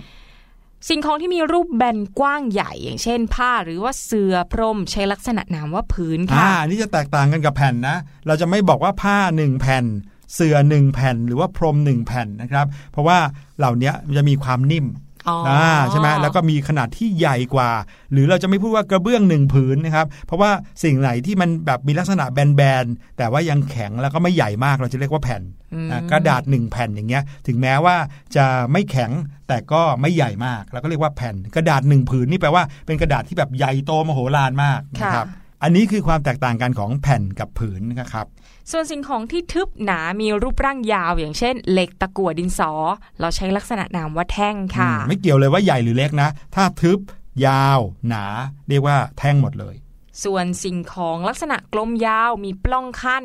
[0.89, 9.85] สิ่งของที่มีรูปแบนกว้างใหญ่อย่างเช่น ผ้าหรือว่าเสื่อพรมใช้ลักษณะนามว่าพื้นค่ะอ่านี่จะแตกต่างกันกับแผ่นนะ เราจะไม่บอกว่าผ้าหนึ่งแผ่น
[10.33, 13.17] เสื่อหนึ่งแผ่น หรือว่าพรมหนึ่งแผ่นนะครับ เพราะว่า
[13.59, 14.85] เหล่านี้จะมีความนิ่ม
[15.29, 17.71] อ๋ออ่าใช่ไหมแล้วก็มีขนาดที่ใหญ่กว่า
[18.11, 20.51] หรือเราจะไม่พูดว่ากระเบื้องหนึ่งผืนนะครับ เพราะว่า
[20.83, 25.41] สิ่งไหนที่มันแบบมีลักษณะแบนๆแต่ว่ายังแข็งแล้วก็ไม่ใหญ่มากเราจะเรียกว่าแผ่น
[25.73, 27.95] อืมอะกระดาษหนึ่งแผ่นอย่างเงี้ย ถึงแม้ว่า
[28.35, 29.11] จะไม่แข็ง
[29.47, 35.27] แต่ก็ไม่ใหญ่มากแล้วก็เรียกว่าแผ่น กระดาษหนึ่งผืนนี่แปลว่าเป็นกระดาษที่แบบใหญ่โตมโหฬารมากนะครับ
[35.63, 38.27] อันนี้คือความแตกต่างกันของแผ่นกับผืนนะครับ
[38.71, 42.71] ส่วนสิ่งของที่ทึบหนา มีรูปร่างยาว อย่างเช่น เหล็กตะกั่วดินสอ
[43.19, 46.99] เราใช้ลักษณะนามว่าแท่งค่ะอืมไม่เกี่ยวเลยว่าใหญ่หรือเล็กนะ ถ้าทึบ
[47.47, 48.25] ยาว หนา
[48.69, 49.75] เรียกว่าแท่งหมดเลย
[50.23, 53.23] ส่วนสิ่งของลักษณะกลมยาว มีปล้องขั้น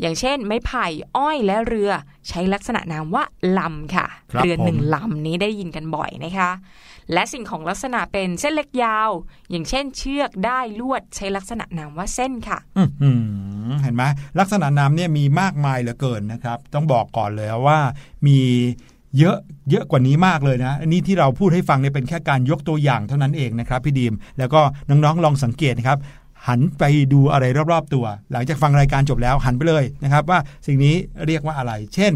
[0.00, 0.86] อย่างเช่น ไม้ไผ่
[1.16, 1.90] อ้อยและเรือ
[2.28, 3.24] ใช้ลักษณะนามว่า
[3.58, 6.50] ลำค่ะครับเรือหนึ่งผมลำนี้ได้ยินกันบ่อยนะคะ
[7.12, 9.10] และสิ่งของลักษณะเป็นเส้นเล็กยาว
[9.50, 12.58] อย่างเช่นเชือกได้ลวดใช้ลักษณะนามว่าเส้นค่ะ
[13.82, 14.04] เห็นไหม
[14.38, 17.78] ลักษณะนามเนี่ยมีมากมายเหลือเกินนะครับ ต้องบอกก่อนเลยว่า
[18.26, 18.38] มี
[19.18, 19.38] เยอะ
[19.70, 25.98] เยอะกว่านี้มากเลยนะ อันนี้ที่เราพูดให้ฟังเนี่ยเป็นแค่การยกตัวอย่างเท่านั้นเองนะครับพี่ดีม แล้วก็น้องๆลองสังเกตนะครับ
[26.48, 26.82] หันไป
[27.12, 30.94] ดูอะไรรอบๆตัว หลังจากฟังรายการจบแล้วหันไปเลยนะครับ ว่าสิ่งนี้
[31.26, 32.12] เรียกว่าอะไร เช่น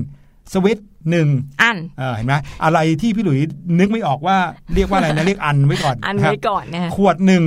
[0.52, 1.28] สวิตช์หนึ่ง
[1.62, 2.34] อันเออเห็นไหม
[2.64, 3.38] อะไรที่พี่หลุย
[3.78, 4.36] นึกไม่ออกว่า
[4.74, 7.44] เรียกว่าอะไรนะเรียกอันไว้ก่อนอันครับไว้ก่อนนะคะขวดหนึ่ง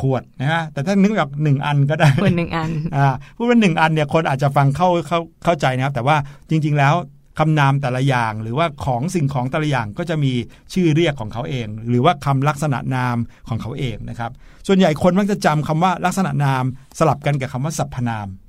[0.00, 6.16] ขวดนะฮะแต่ถ้านึกออกหนึ่งอันก็ได้คนหนึ่งอันอ่าพูดว่าหนึ่งอันเนี่ยคนอาจจะฟังเข้าเข้าเข้าใจนะครับ แต่ว่า
[6.50, 6.94] จริง ๆ แล้ว
[7.38, 10.32] คำนามแต่ละอย่างหรือว่าของสิ่งของแต่ละอย่างก็จะมี
[10.72, 13.16] ชื่อเรียกของเขาเอง หรือว่าคำลักษณะนาม
[13.48, 14.30] ของเขาเองนะครับ
[14.66, 16.64] ส่วนใหญ่คนมักจะจำคำว่าลักษณะนาม
[16.98, 18.46] สลับกันกับคำว่าสรรพนามอ่า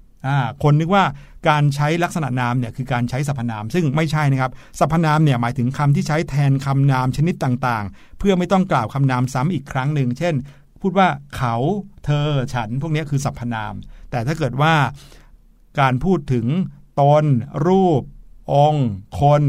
[0.63, 1.03] คนนึกว่า
[1.49, 10.35] การใช้ลักษณะนามเนี่ยคือการใช้สรรพนาม ซึ่งไม่ใช่นะครับสรรพนามเนี่ยหมายถึงคำที่ใช้แทนคำนามชนิดต่างๆ เพื่อไม่ต้องกล่าวคำนามซ้ำอีกครั้งหนึ่งเช่น
[10.81, 11.07] พูดว่า
[11.37, 11.55] เขา
[12.05, 13.73] เธอ ฉัน พวกนี้คือสรรพนาม
[14.11, 14.73] แต่ถ้าเกิดว่า
[15.79, 16.45] การพูดถึง
[16.99, 17.25] ตน
[17.67, 18.01] รูป
[18.53, 18.89] องค์
[19.21, 19.43] คน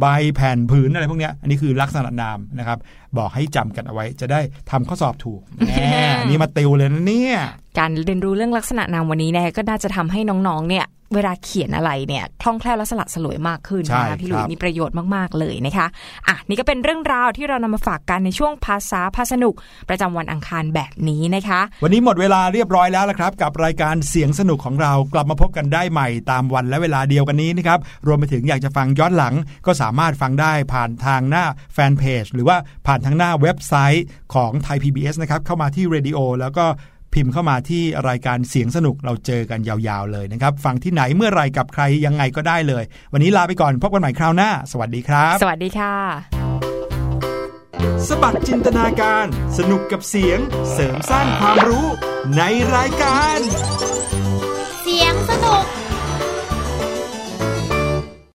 [0.00, 2.78] ใบแผ่นผืนอะไรพวกนี้อันนี้คือลักษณะนามนะครับ
[3.18, 4.40] บอกให้จำกันเอาไว้ จะได้
[4.70, 5.72] ทำข้อสอบถูกแหม
[6.20, 7.36] อันนี้มาติวเลยนะเนี่ย
[7.78, 15.86] การเรียนรู้เรื่องลักษณะนามวันนี้เนี่ยก็น่าจะทำให้น้องๆ เนี่ยเวลาเขียนอะไรเนี่ยคล่องแคล่วและสละสลวยมากขึ้นใช่นะคะพี่หลุยครับมีประโยชน์มาก ๆ เลยนะคะ
[16.28, 19.54] อะนี่ก็เป็นเรื่องราวที่เรานำมาฝากกันในช่วงภาษาพาสนุก
[19.88, 29.34] ประจำวันอังคารแบบนี้นะคะ วันนี้หมดเวลาเรียบร้อยแล้วละครับ กับรายการเสียงสนุกของเรากลับมาพบกันได้ใหม่ตามวันและเวลาเดียวกันนี้นะครับรวมไปถึงอยากจะฟังย้อนหลัง
[29.66, 31.44] ก็สามารถฟังได้ผ่านทางหน้า
[31.74, 32.56] แฟนเพจหรือว่า
[32.86, 36.66] ผ่านทางหน้าเว็บไซต์ของไทย PBS นะครับเข้ามาที่ Radio แล้วก็
[37.14, 45.94] พิมพ์เข้ามาที่รายการเสียงสนุกเราเจอกันยาวๆเลยนะครับ ฟังที่ไหนเมื่อไหรกับใครยังไงก็ได้เลย วันนี้ลาไปก่อนพบกันใหม่คราวหน้า สวัสดีครับ สวัสดีค่ะ
[48.08, 49.26] สบัดจินตนาการ
[49.58, 50.38] สนุกกับเสียง
[50.72, 51.86] เสริมสร้างความรู้
[52.36, 52.42] ใน
[52.74, 53.38] รายการ